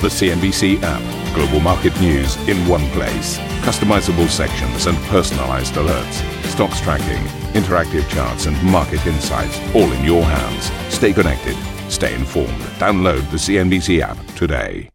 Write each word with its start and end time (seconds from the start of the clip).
The 0.00 0.06
CNBC 0.06 0.80
app. 0.84 1.34
Global 1.34 1.58
market 1.58 2.00
news 2.00 2.36
in 2.46 2.56
one 2.68 2.86
place. 2.90 3.36
Customizable 3.66 4.28
sections 4.28 4.86
and 4.86 4.96
personalized 5.08 5.74
alerts. 5.74 6.22
Stocks 6.44 6.80
tracking, 6.80 7.20
interactive 7.60 8.08
charts, 8.08 8.46
and 8.46 8.62
market 8.62 9.04
insights 9.08 9.58
all 9.74 9.90
in 9.90 10.04
your 10.04 10.22
hands. 10.22 10.70
Stay 10.94 11.12
connected. 11.12 11.56
Stay 11.90 12.14
informed. 12.14 12.60
Download 12.78 13.28
the 13.32 13.38
CNBC 13.38 13.98
app 13.98 14.16
today. 14.36 14.88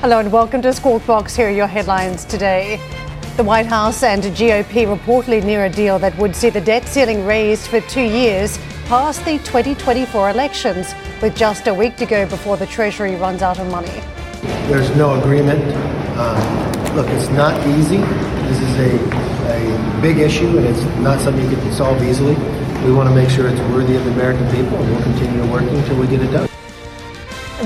Hello 0.00 0.20
and 0.20 0.32
welcome 0.32 0.62
to 0.62 0.72
Squawk 0.72 1.04
Box. 1.04 1.36
Here 1.36 1.48
are 1.48 1.50
your 1.50 1.66
headlines 1.66 2.24
today. 2.24 2.80
The 3.36 3.44
White 3.44 3.66
House 3.66 4.02
and 4.02 4.22
GOP 4.22 4.86
reportedly 4.86 5.44
near 5.44 5.66
a 5.66 5.70
deal 5.70 5.98
that 5.98 6.16
would 6.16 6.34
see 6.34 6.48
the 6.48 6.62
debt 6.62 6.86
ceiling 6.88 7.26
raised 7.26 7.66
for 7.66 7.82
two 7.82 8.00
years 8.00 8.58
past 8.86 9.24
the 9.24 9.38
2024 9.38 10.30
elections, 10.30 10.94
with 11.22 11.34
just 11.34 11.66
a 11.66 11.74
week 11.74 11.96
to 11.96 12.06
go 12.06 12.26
before 12.26 12.56
the 12.56 12.66
Treasury 12.66 13.16
runs 13.16 13.42
out 13.42 13.58
of 13.58 13.66
money. 13.70 14.00
There's 14.68 14.94
no 14.96 15.18
agreement. 15.18 15.62
Um, 16.18 16.94
look, 16.94 17.08
it's 17.08 17.28
not 17.30 17.54
easy. 17.66 17.98
This 18.48 18.60
is 18.60 18.78
a, 18.78 19.98
a 19.98 20.00
big 20.02 20.18
issue, 20.18 20.58
and 20.58 20.66
it's 20.66 20.82
not 21.00 21.20
something 21.20 21.50
you 21.50 21.56
can 21.56 21.72
solve 21.72 22.02
easily. 22.02 22.34
We 22.84 22.92
want 22.92 23.08
to 23.08 23.14
make 23.14 23.30
sure 23.30 23.48
it's 23.48 23.60
worthy 23.72 23.96
of 23.96 24.04
the 24.04 24.12
American 24.12 24.46
people, 24.50 24.76
and 24.76 24.90
we'll 24.90 25.02
continue 25.02 25.50
working 25.50 25.76
until 25.76 25.98
we 25.98 26.06
get 26.06 26.20
it 26.20 26.30
done. 26.30 26.48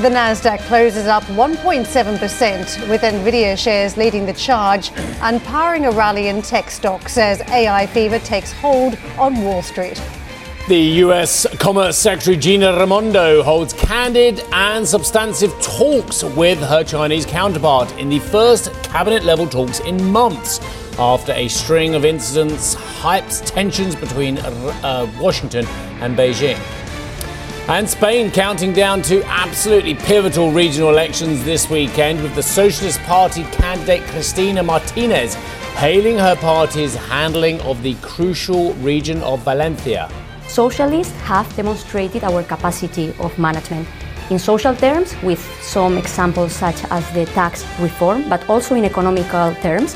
The 0.03 0.11
Nasdaq 0.11 0.61
closes 0.69 1.06
up 1.06 1.25
1.7%, 1.25 2.89
with 2.89 3.00
Nvidia 3.00 3.59
shares 3.59 3.97
leading 3.97 4.27
the 4.27 4.33
charge 4.34 4.92
and 5.23 5.42
powering 5.42 5.87
a 5.87 5.91
rally 5.91 6.28
in 6.28 6.41
tech 6.42 6.70
stocks 6.70 7.19
as 7.19 7.41
AI 7.50 7.87
fever 7.87 8.20
takes 8.20 8.53
hold 8.53 8.97
on 9.19 9.42
Wall 9.42 9.62
Street. 9.62 10.00
The 10.68 11.00
US 11.06 11.46
Commerce 11.56 11.96
Secretary 11.96 12.36
Gina 12.36 12.77
Raimondo 12.78 13.42
holds 13.42 13.72
candid 13.72 14.45
and 14.52 14.86
substantive 14.86 15.50
talks 15.62 16.22
with 16.22 16.58
her 16.58 16.84
Chinese 16.84 17.24
counterpart 17.24 17.91
in 17.97 18.10
the 18.10 18.19
first 18.19 18.70
cabinet 18.83 19.25
level 19.25 19.48
talks 19.48 19.80
in 19.80 20.05
months 20.05 20.60
after 20.98 21.33
a 21.33 21.48
string 21.48 21.94
of 21.94 22.05
incidents 22.05 22.75
hypes 22.75 23.42
tensions 23.47 23.97
between 23.97 24.36
uh, 24.36 25.10
Washington 25.19 25.64
and 26.02 26.14
Beijing. 26.19 26.58
And 27.70 27.88
Spain 27.88 28.30
counting 28.30 28.75
down 28.75 29.00
to 29.05 29.22
absolutely 29.25 29.94
pivotal 29.94 30.53
regional 30.53 30.91
elections 30.91 31.42
this 31.44 31.70
weekend 31.70 32.22
with 32.22 32.34
the 32.34 32.42
Socialist 32.42 33.00
Party 33.05 33.44
candidate 33.44 34.03
Cristina 34.08 34.62
Martinez 34.62 35.34
hailing 35.77 36.19
her 36.19 36.36
party's 36.36 36.94
handling 36.94 37.58
of 37.62 37.82
the 37.82 37.94
crucial 38.03 38.75
region 38.75 39.22
of 39.22 39.41
Valencia 39.44 40.10
socialists 40.59 41.14
have 41.20 41.47
demonstrated 41.55 42.25
our 42.25 42.42
capacity 42.42 43.14
of 43.20 43.31
management 43.39 43.87
in 44.31 44.41
social 44.41 44.75
terms 44.75 45.15
with 45.23 45.39
some 45.62 45.97
examples 45.97 46.53
such 46.53 46.83
as 46.91 47.09
the 47.12 47.25
tax 47.27 47.65
reform, 47.78 48.28
but 48.28 48.42
also 48.50 48.75
in 48.75 48.84
economical 48.84 49.55
terms 49.62 49.95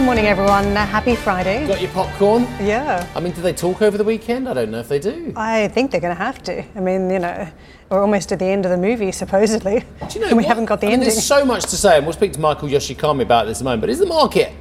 Good 0.00 0.06
morning, 0.06 0.28
everyone. 0.28 0.74
Happy 0.74 1.14
Friday. 1.14 1.66
Got 1.66 1.82
your 1.82 1.90
popcorn? 1.90 2.44
Yeah. 2.58 3.06
I 3.14 3.20
mean, 3.20 3.34
do 3.34 3.42
they 3.42 3.52
talk 3.52 3.82
over 3.82 3.98
the 3.98 4.02
weekend? 4.02 4.48
I 4.48 4.54
don't 4.54 4.70
know 4.70 4.78
if 4.78 4.88
they 4.88 4.98
do. 4.98 5.34
I 5.36 5.68
think 5.68 5.90
they're 5.90 6.00
going 6.00 6.16
to 6.16 6.20
have 6.20 6.42
to. 6.44 6.64
I 6.74 6.80
mean, 6.80 7.10
you 7.10 7.18
know, 7.18 7.46
we're 7.90 8.00
almost 8.00 8.32
at 8.32 8.38
the 8.38 8.46
end 8.46 8.64
of 8.64 8.70
the 8.70 8.78
movie, 8.78 9.12
supposedly. 9.12 9.84
Do 10.08 10.14
you 10.14 10.20
know 10.20 10.28
and 10.28 10.36
we 10.38 10.42
what? 10.44 10.46
haven't 10.46 10.64
got 10.64 10.80
the 10.80 10.86
I 10.86 10.90
mean. 10.92 11.00
There's 11.00 11.22
so 11.22 11.44
much 11.44 11.64
to 11.64 11.76
say, 11.76 11.98
and 11.98 12.06
we'll 12.06 12.14
speak 12.14 12.32
to 12.32 12.40
Michael 12.40 12.66
Yoshikami 12.70 13.20
about 13.20 13.46
this 13.46 13.60
in 13.60 13.66
a 13.66 13.68
moment. 13.68 13.82
But 13.82 13.90
is 13.90 13.98
the 13.98 14.06
market? 14.06 14.54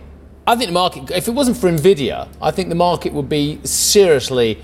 I 0.45 0.57
think 0.57 0.67
the 0.67 0.73
market. 0.73 1.09
If 1.09 1.29
it 1.29 1.31
wasn't 1.31 1.55
for 1.55 1.71
Nvidia, 1.71 2.27
I 2.41 2.51
think 2.51 2.67
the 2.67 2.75
market 2.75 3.13
would 3.13 3.29
be 3.29 3.61
seriously 3.63 4.61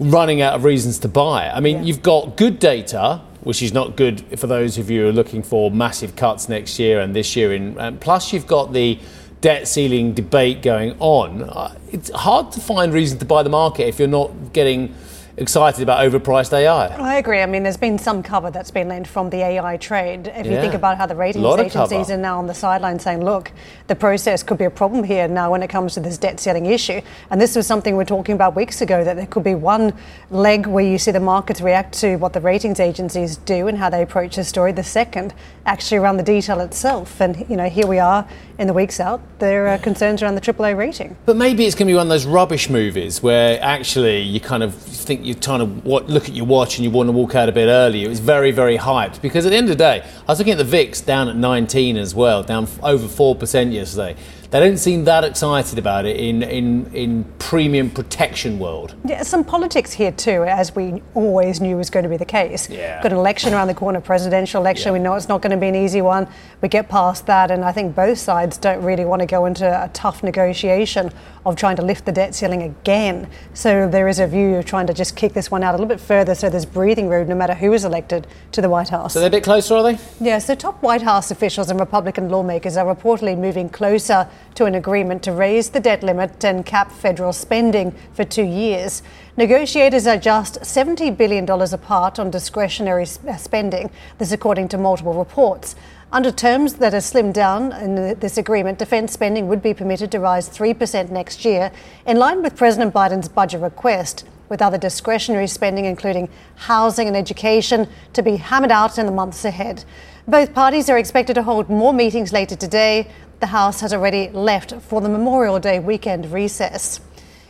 running 0.00 0.40
out 0.40 0.54
of 0.54 0.64
reasons 0.64 0.98
to 1.00 1.08
buy. 1.08 1.50
I 1.50 1.60
mean, 1.60 1.76
Yeah. 1.76 1.82
you've 1.82 2.02
got 2.02 2.38
good 2.38 2.58
data. 2.58 3.20
Which 3.42 3.62
is 3.62 3.72
not 3.72 3.96
good 3.96 4.24
for 4.40 4.48
those 4.48 4.76
of 4.76 4.90
you 4.90 5.02
who 5.02 5.08
are 5.10 5.12
looking 5.12 5.40
for 5.40 5.70
massive 5.70 6.16
cuts 6.16 6.48
next 6.48 6.80
year 6.80 6.98
and 6.98 7.14
this 7.14 7.36
year. 7.36 7.52
In, 7.54 7.78
and 7.78 8.00
plus, 8.00 8.32
you've 8.32 8.48
got 8.48 8.72
the 8.72 8.98
debt 9.40 9.68
ceiling 9.68 10.12
debate 10.14 10.62
going 10.62 10.96
on. 10.98 11.42
Uh, 11.44 11.74
It's 11.92 12.10
hard 12.10 12.52
to 12.52 12.60
find 12.60 12.92
reason 12.92 13.18
to 13.18 13.24
buy 13.24 13.42
the 13.42 13.50
market 13.50 13.86
if 13.88 13.98
you're 13.98 14.08
not 14.08 14.30
getting 14.52 14.94
excited 15.38 15.82
about 15.82 15.98
overpriced 16.00 16.52
AI. 16.52 16.86
I 16.86 17.16
agree. 17.16 17.40
I 17.40 17.46
mean, 17.46 17.62
there's 17.62 17.76
been 17.76 17.98
some 17.98 18.22
cover 18.22 18.50
that's 18.50 18.70
been 18.70 18.88
lent 18.88 19.06
from 19.06 19.28
the 19.30 19.38
AI 19.38 19.76
trade. 19.76 20.32
If 20.34 20.46
you 20.46 20.52
think 20.52 20.74
about 20.74 20.96
how 20.96 21.06
the 21.06 21.14
ratings 21.14 21.44
agencies 21.58 22.10
are 22.10 22.16
now 22.16 22.38
on 22.38 22.46
the 22.46 22.54
sideline 22.54 22.98
saying, 22.98 23.24
look, 23.24 23.52
the 23.86 23.94
process 23.94 24.42
could 24.42 24.58
be 24.58 24.64
a 24.64 24.70
problem 24.70 25.04
here 25.04 25.28
now 25.28 25.50
when 25.50 25.62
it 25.62 25.68
comes 25.68 25.94
to 25.94 26.00
this 26.00 26.16
debt 26.16 26.40
ceiling 26.40 26.66
issue. 26.66 27.00
And 27.30 27.40
this 27.40 27.54
was 27.54 27.66
something 27.66 27.94
we 27.94 27.98
were 27.98 28.04
talking 28.04 28.34
about 28.34 28.56
weeks 28.56 28.80
ago 28.80 29.04
that 29.04 29.16
there 29.16 29.26
could 29.26 29.44
be 29.44 29.54
one 29.54 29.92
leg 30.30 30.66
where 30.66 30.84
you 30.84 30.98
see 30.98 31.10
the 31.10 31.20
markets 31.20 31.60
react 31.60 31.92
to 32.00 32.16
what 32.16 32.32
the 32.32 32.40
ratings 32.40 32.80
agencies 32.80 33.36
do 33.36 33.68
and 33.68 33.76
how 33.76 33.90
they 33.90 34.02
approach 34.02 34.36
the 34.36 34.44
story. 34.44 34.72
The 34.72 34.84
second, 34.84 35.34
actually 35.66 35.98
around 35.98 36.16
the 36.16 36.22
detail 36.22 36.60
itself. 36.60 37.20
And, 37.20 37.44
you 37.50 37.56
know, 37.56 37.68
here 37.68 37.86
we 37.86 37.98
are 37.98 38.26
in 38.58 38.66
the 38.66 38.72
weeks 38.72 39.00
out. 39.00 39.20
There 39.38 39.68
are 39.68 39.78
concerns 39.78 40.22
around 40.22 40.36
the 40.36 40.40
AAA 40.40 40.76
rating. 40.76 41.16
But 41.26 41.36
maybe 41.36 41.66
it's 41.66 41.74
going 41.74 41.88
to 41.88 41.92
be 41.92 41.96
one 41.96 42.06
of 42.06 42.10
those 42.10 42.24
rubbish 42.24 42.70
movies 42.70 43.22
where 43.22 43.60
actually 43.60 44.22
you 44.22 44.40
kind 44.40 44.62
of 44.62 44.74
think 44.74 45.25
you're 45.26 45.36
trying 45.36 45.82
to 45.82 45.88
look 45.88 46.28
at 46.28 46.34
your 46.34 46.46
watch 46.46 46.78
and 46.78 46.84
you 46.84 46.90
want 46.90 47.08
to 47.08 47.12
walk 47.12 47.34
out 47.34 47.48
a 47.48 47.52
bit 47.52 47.66
early. 47.66 48.04
It 48.04 48.08
was 48.08 48.20
very, 48.20 48.52
very 48.52 48.78
hyped 48.78 49.20
because 49.20 49.44
at 49.44 49.50
the 49.50 49.56
end 49.56 49.64
of 49.64 49.76
the 49.76 49.84
day, 49.84 50.02
I 50.26 50.32
was 50.32 50.38
looking 50.38 50.52
at 50.52 50.58
the 50.58 50.64
VIX 50.64 51.00
down 51.00 51.28
at 51.28 51.36
19 51.36 51.96
as 51.96 52.14
well, 52.14 52.42
down 52.42 52.68
over 52.82 53.06
4% 53.06 53.72
yesterday. 53.72 54.16
They 54.50 54.60
don't 54.60 54.78
seem 54.78 55.04
that 55.04 55.24
excited 55.24 55.78
about 55.78 56.06
it 56.06 56.16
in, 56.18 56.42
in, 56.42 56.86
in 56.94 57.24
premium 57.38 57.90
protection 57.90 58.58
world. 58.60 58.94
Yeah, 59.04 59.22
some 59.22 59.44
politics 59.44 59.92
here 59.92 60.12
too, 60.12 60.44
as 60.44 60.74
we 60.74 61.02
always 61.14 61.60
knew 61.60 61.76
was 61.76 61.90
going 61.90 62.04
to 62.04 62.08
be 62.08 62.16
the 62.16 62.24
case. 62.24 62.70
Yeah. 62.70 63.02
Got 63.02 63.12
an 63.12 63.18
election 63.18 63.52
around 63.52 63.66
the 63.66 63.74
corner, 63.74 64.00
presidential 64.00 64.60
election. 64.60 64.90
Yeah. 64.90 64.92
We 64.92 64.98
know 65.00 65.14
it's 65.14 65.28
not 65.28 65.42
going 65.42 65.50
to 65.50 65.56
be 65.56 65.66
an 65.66 65.74
easy 65.74 66.00
one. 66.00 66.28
We 66.62 66.68
get 66.68 66.88
past 66.88 67.26
that, 67.26 67.50
and 67.50 67.64
I 67.64 67.72
think 67.72 67.96
both 67.96 68.18
sides 68.18 68.56
don't 68.56 68.82
really 68.82 69.04
want 69.04 69.20
to 69.20 69.26
go 69.26 69.46
into 69.46 69.66
a 69.66 69.88
tough 69.88 70.22
negotiation 70.22 71.12
of 71.46 71.54
trying 71.54 71.76
to 71.76 71.82
lift 71.82 72.04
the 72.04 72.12
debt 72.12 72.34
ceiling 72.34 72.62
again. 72.62 73.28
So 73.54 73.88
there 73.88 74.08
is 74.08 74.18
a 74.18 74.26
view 74.26 74.56
of 74.56 74.64
trying 74.64 74.88
to 74.88 74.92
just 74.92 75.14
kick 75.14 75.32
this 75.32 75.48
one 75.48 75.62
out 75.62 75.70
a 75.70 75.78
little 75.78 75.86
bit 75.86 76.00
further, 76.00 76.34
so 76.34 76.50
there's 76.50 76.66
breathing 76.66 77.08
room 77.08 77.28
no 77.28 77.36
matter 77.36 77.54
who 77.54 77.72
is 77.72 77.84
elected 77.84 78.26
to 78.50 78.60
the 78.60 78.68
White 78.68 78.88
House. 78.88 79.14
So 79.14 79.20
they're 79.20 79.28
a 79.28 79.30
bit 79.30 79.44
closer, 79.44 79.76
are 79.76 79.82
they? 79.84 79.98
Yeah, 80.20 80.38
so 80.38 80.56
top 80.56 80.82
White 80.82 81.02
House 81.02 81.30
officials 81.30 81.70
and 81.70 81.78
Republican 81.78 82.28
lawmakers 82.30 82.76
are 82.76 82.92
reportedly 82.92 83.38
moving 83.38 83.68
closer 83.68 84.28
to 84.56 84.64
an 84.64 84.74
agreement 84.74 85.22
to 85.22 85.32
raise 85.32 85.70
the 85.70 85.78
debt 85.78 86.02
limit 86.02 86.44
and 86.44 86.66
cap 86.66 86.90
federal 86.90 87.32
spending 87.32 87.94
for 88.12 88.24
two 88.24 88.42
years. 88.44 89.02
Negotiators 89.36 90.06
are 90.06 90.16
just 90.16 90.60
$70 90.62 91.16
billion 91.16 91.48
apart 91.48 92.18
on 92.18 92.30
discretionary 92.30 93.06
spending, 93.06 93.90
this 94.18 94.32
according 94.32 94.66
to 94.68 94.78
multiple 94.78 95.14
reports. 95.14 95.76
Under 96.12 96.30
terms 96.30 96.74
that 96.74 96.94
are 96.94 96.98
slimmed 96.98 97.32
down 97.32 97.72
in 97.72 98.18
this 98.20 98.38
agreement, 98.38 98.78
defense 98.78 99.12
spending 99.12 99.48
would 99.48 99.60
be 99.60 99.74
permitted 99.74 100.12
to 100.12 100.20
rise 100.20 100.48
3% 100.48 101.10
next 101.10 101.44
year, 101.44 101.72
in 102.06 102.16
line 102.16 102.42
with 102.42 102.54
President 102.54 102.94
Biden's 102.94 103.28
budget 103.28 103.60
request 103.60 104.24
with 104.48 104.62
other 104.62 104.78
discretionary 104.78 105.48
spending, 105.48 105.84
including 105.84 106.28
housing 106.54 107.08
and 107.08 107.16
education, 107.16 107.88
to 108.12 108.22
be 108.22 108.36
hammered 108.36 108.70
out 108.70 108.98
in 108.98 109.06
the 109.06 109.12
months 109.12 109.44
ahead. 109.44 109.84
Both 110.28 110.54
parties 110.54 110.88
are 110.88 110.96
expected 110.96 111.34
to 111.34 111.42
hold 111.42 111.68
more 111.68 111.92
meetings 111.92 112.32
later 112.32 112.54
today. 112.54 113.10
The 113.40 113.46
House 113.46 113.80
has 113.80 113.92
already 113.92 114.28
left 114.30 114.74
for 114.82 115.00
the 115.00 115.08
Memorial 115.08 115.58
Day 115.58 115.80
weekend 115.80 116.32
recess. 116.32 117.00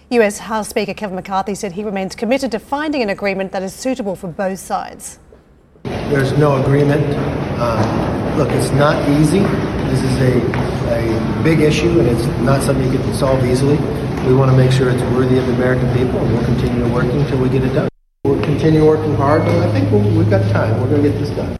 US 0.08 0.38
House 0.38 0.68
Speaker 0.68 0.94
Kevin 0.94 1.16
McCarthy 1.16 1.54
said 1.54 1.72
he 1.72 1.84
remains 1.84 2.14
committed 2.14 2.50
to 2.52 2.58
finding 2.58 3.02
an 3.02 3.10
agreement 3.10 3.52
that 3.52 3.62
is 3.62 3.74
suitable 3.74 4.16
for 4.16 4.28
both 4.28 4.58
sides. 4.58 5.18
There's 6.10 6.36
no 6.38 6.60
agreement. 6.62 7.04
Um, 7.60 8.36
look, 8.38 8.50
it's 8.50 8.70
not 8.72 8.96
easy. 9.08 9.40
This 9.90 10.02
is 10.02 10.16
a, 10.20 10.40
a 10.92 11.42
big 11.42 11.60
issue, 11.60 12.00
and 12.00 12.08
it's 12.08 12.26
not 12.42 12.62
something 12.62 12.92
you 12.92 12.98
can 12.98 13.14
solve 13.14 13.44
easily. 13.44 13.76
We 14.26 14.34
want 14.34 14.50
to 14.50 14.56
make 14.56 14.72
sure 14.72 14.90
it's 14.90 15.02
worthy 15.14 15.38
of 15.38 15.46
the 15.46 15.54
American 15.54 15.92
people, 15.96 16.18
and 16.20 16.32
we'll 16.32 16.44
continue 16.44 16.92
working 16.92 17.20
until 17.20 17.38
we 17.38 17.48
get 17.48 17.62
it 17.62 17.72
done. 17.72 17.88
We'll 18.24 18.42
continue 18.42 18.84
working 18.84 19.14
hard, 19.14 19.42
and 19.42 19.64
I 19.64 19.72
think 19.72 19.90
we'll, 19.90 20.02
we've 20.16 20.30
got 20.30 20.42
time. 20.50 20.80
We're 20.80 20.90
going 20.90 21.02
to 21.02 21.10
get 21.10 21.18
this 21.18 21.30
done. 21.30 21.56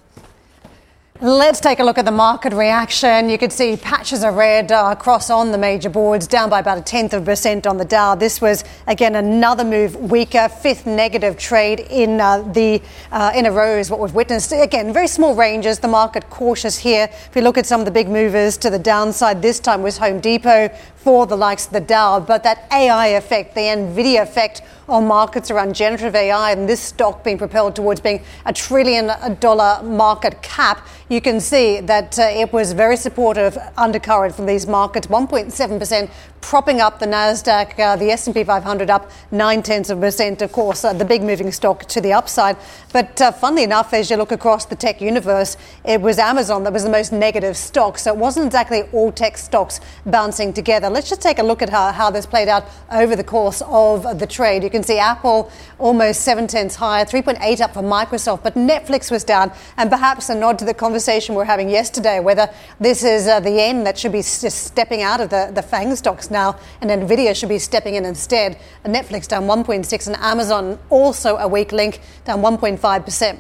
Let's 1.23 1.61
take 1.61 1.79
a 1.79 1.85
look 1.85 1.97
at 1.97 2.05
the 2.05 2.11
market 2.11 2.53
reaction. 2.53 3.31
You 3.31 3.39
can 3.39 3.49
see 3.49 3.75
patches 3.79 4.23
of 4.23 4.35
red 4.35 4.71
uh, 4.71 4.91
across 4.93 5.31
on 5.31 5.51
the 5.51 5.57
major 5.57 5.89
boards, 5.89 6.27
down 6.27 6.51
by 6.51 6.61
about 6.61 6.77
a 6.77 6.83
tenth 6.83 7.15
of 7.15 7.23
a 7.23 7.25
percent 7.25 7.67
on 7.67 7.79
the 7.79 7.87
Dow. 7.87 8.15
This 8.15 8.43
was 8.43 8.65
again 8.87 9.15
another 9.15 9.65
move 9.65 9.97
weaker, 9.97 10.47
fifth 10.51 10.85
negative 10.85 11.39
trade 11.39 11.81
in 11.89 12.21
uh, 12.21 12.43
the 12.53 12.83
uh, 13.13 13.33
in 13.35 13.47
a 13.47 13.51
row 13.51 13.79
is 13.79 13.91
what 13.91 13.99
we've 13.99 14.15
witnessed. 14.15 14.53
Again, 14.53 14.93
very 14.93 15.09
small 15.09 15.35
ranges. 15.35 15.79
The 15.79 15.89
market 15.89 16.29
cautious 16.29 16.77
here. 16.77 17.09
If 17.11 17.31
you 17.35 17.41
look 17.41 17.57
at 17.57 17.65
some 17.65 17.81
of 17.81 17.87
the 17.87 17.93
big 17.93 18.11
movers 18.11 18.59
to 18.59 18.69
the 18.69 18.79
downside, 18.79 19.41
this 19.41 19.59
time 19.59 19.83
was 19.83 19.97
Home 19.97 20.21
Depot 20.21 20.69
for 21.07 21.25
the 21.25 21.37
likes 21.37 21.69
of 21.69 21.73
the 21.73 21.81
Dow, 21.81 22.19
but 22.19 22.43
that 22.43 22.67
AI 22.73 23.07
effect, 23.15 23.55
the 23.55 23.61
Nvidia 23.61 24.25
effect 24.25 24.63
on 24.89 25.07
markets 25.07 25.53
around 25.53 25.73
generative 25.73 26.17
AI 26.17 26.51
and 26.51 26.69
this 26.69 26.81
stock 26.81 27.23
being 27.23 27.39
propelled 27.39 27.77
towards 27.77 28.01
being 28.01 28.25
a 28.45 28.53
trillion 28.53 29.13
dollar 29.39 29.81
market 29.85 30.43
cap. 30.43 30.85
You 31.09 31.21
can 31.21 31.39
see 31.41 31.79
that 31.79 32.19
uh, 32.19 32.23
it 32.25 32.53
was 32.53 32.73
very 32.73 32.97
supportive 32.97 33.57
undercurrent 33.77 34.35
from 34.35 34.47
these 34.47 34.67
markets, 34.67 35.07
1.7% 35.07 36.11
propping 36.47 36.81
up 36.81 37.01
the 37.01 37.07
Nasdaq, 37.07 37.77
uh, 37.81 37.97
the 37.97 38.09
S&P 38.13 38.45
500 38.45 38.89
up 38.89 39.11
nine 39.33 39.65
tenths 39.65 39.91
of 39.91 39.99
a 39.99 40.01
percent. 40.01 40.41
Of 40.43 40.53
course, 40.53 40.85
uh, 40.85 40.93
the 40.93 41.05
big 41.05 41.23
moving 41.23 41.51
stock 41.51 41.87
to 41.87 42.01
the 42.01 42.13
upside. 42.13 42.57
But 42.93 43.21
uh, 43.21 43.33
funnily 43.33 43.65
enough, 43.65 43.93
as 43.93 44.11
you 44.13 44.17
look 44.17 44.31
across 44.31 44.65
the 44.65 44.77
tech 44.77 45.01
universe, 45.01 45.57
it 45.85 46.01
was 46.01 46.21
Amazon 46.21 46.63
that 46.63 46.73
was 46.73 46.85
the 46.85 46.91
most 46.91 47.13
negative 47.13 47.57
stock. 47.57 47.99
So 47.99 48.13
it 48.13 48.17
wasn't 48.17 48.47
exactly 48.47 48.83
all 48.93 49.11
tech 49.11 49.39
stocks 49.39 49.81
bouncing 50.07 50.53
together. 50.53 50.89
Let's 50.89 51.09
just 51.09 51.21
take 51.21 51.41
a 51.41 51.43
look 51.43 51.63
at 51.63 51.69
how, 51.69 51.91
how 51.91 52.11
this 52.11 52.27
played 52.27 52.49
out 52.49 52.65
over 52.93 53.17
the 53.17 53.25
course 53.25 53.61
of 53.67 54.21
the 54.21 54.27
trade. 54.27 54.63
You 54.63 54.71
can 54.71 54.85
see 54.85 54.99
Apple 55.01 55.51
almost 55.81 56.21
seven 56.21 56.47
tenths 56.47 56.77
higher, 56.77 57.05
3.8 57.05 57.61
up 57.61 57.75
for 57.75 57.83
Microsoft, 57.83 58.45
but 58.45 58.55
Netflix 58.55 59.11
was 59.11 59.25
down. 59.25 59.51
And 59.77 59.91
perhaps 59.91 60.29
a 60.29 60.35
nod 60.37 60.61
to 60.61 60.65
the 60.65 60.75
conversation 60.75 61.35
we 61.35 61.43
are 61.43 61.47
having 61.47 61.69
yesterday, 61.69 62.21
whether 62.21 62.49
this 62.79 63.03
is 63.03 63.27
uh, 63.27 63.41
the 63.41 63.61
end 63.61 63.85
that 63.85 63.99
should 63.99 64.13
be 64.13 64.23
just 64.23 64.65
stepping 64.65 65.03
out 65.03 65.21
of 65.21 65.31
the, 65.31 65.51
the 65.53 65.63
FANG 65.63 65.97
stocks 65.97 66.31
and 66.37 66.91
Nvidia 66.91 67.35
should 67.35 67.49
be 67.49 67.59
stepping 67.59 67.95
in 67.95 68.05
instead. 68.05 68.59
Netflix 68.85 69.27
down 69.27 69.45
1.6 69.45 70.07
and 70.07 70.17
Amazon 70.17 70.79
also 70.91 71.37
a 71.37 71.49
weak 71.49 71.73
link 71.73 72.01
down 72.25 72.43
1.5%. 72.43 73.39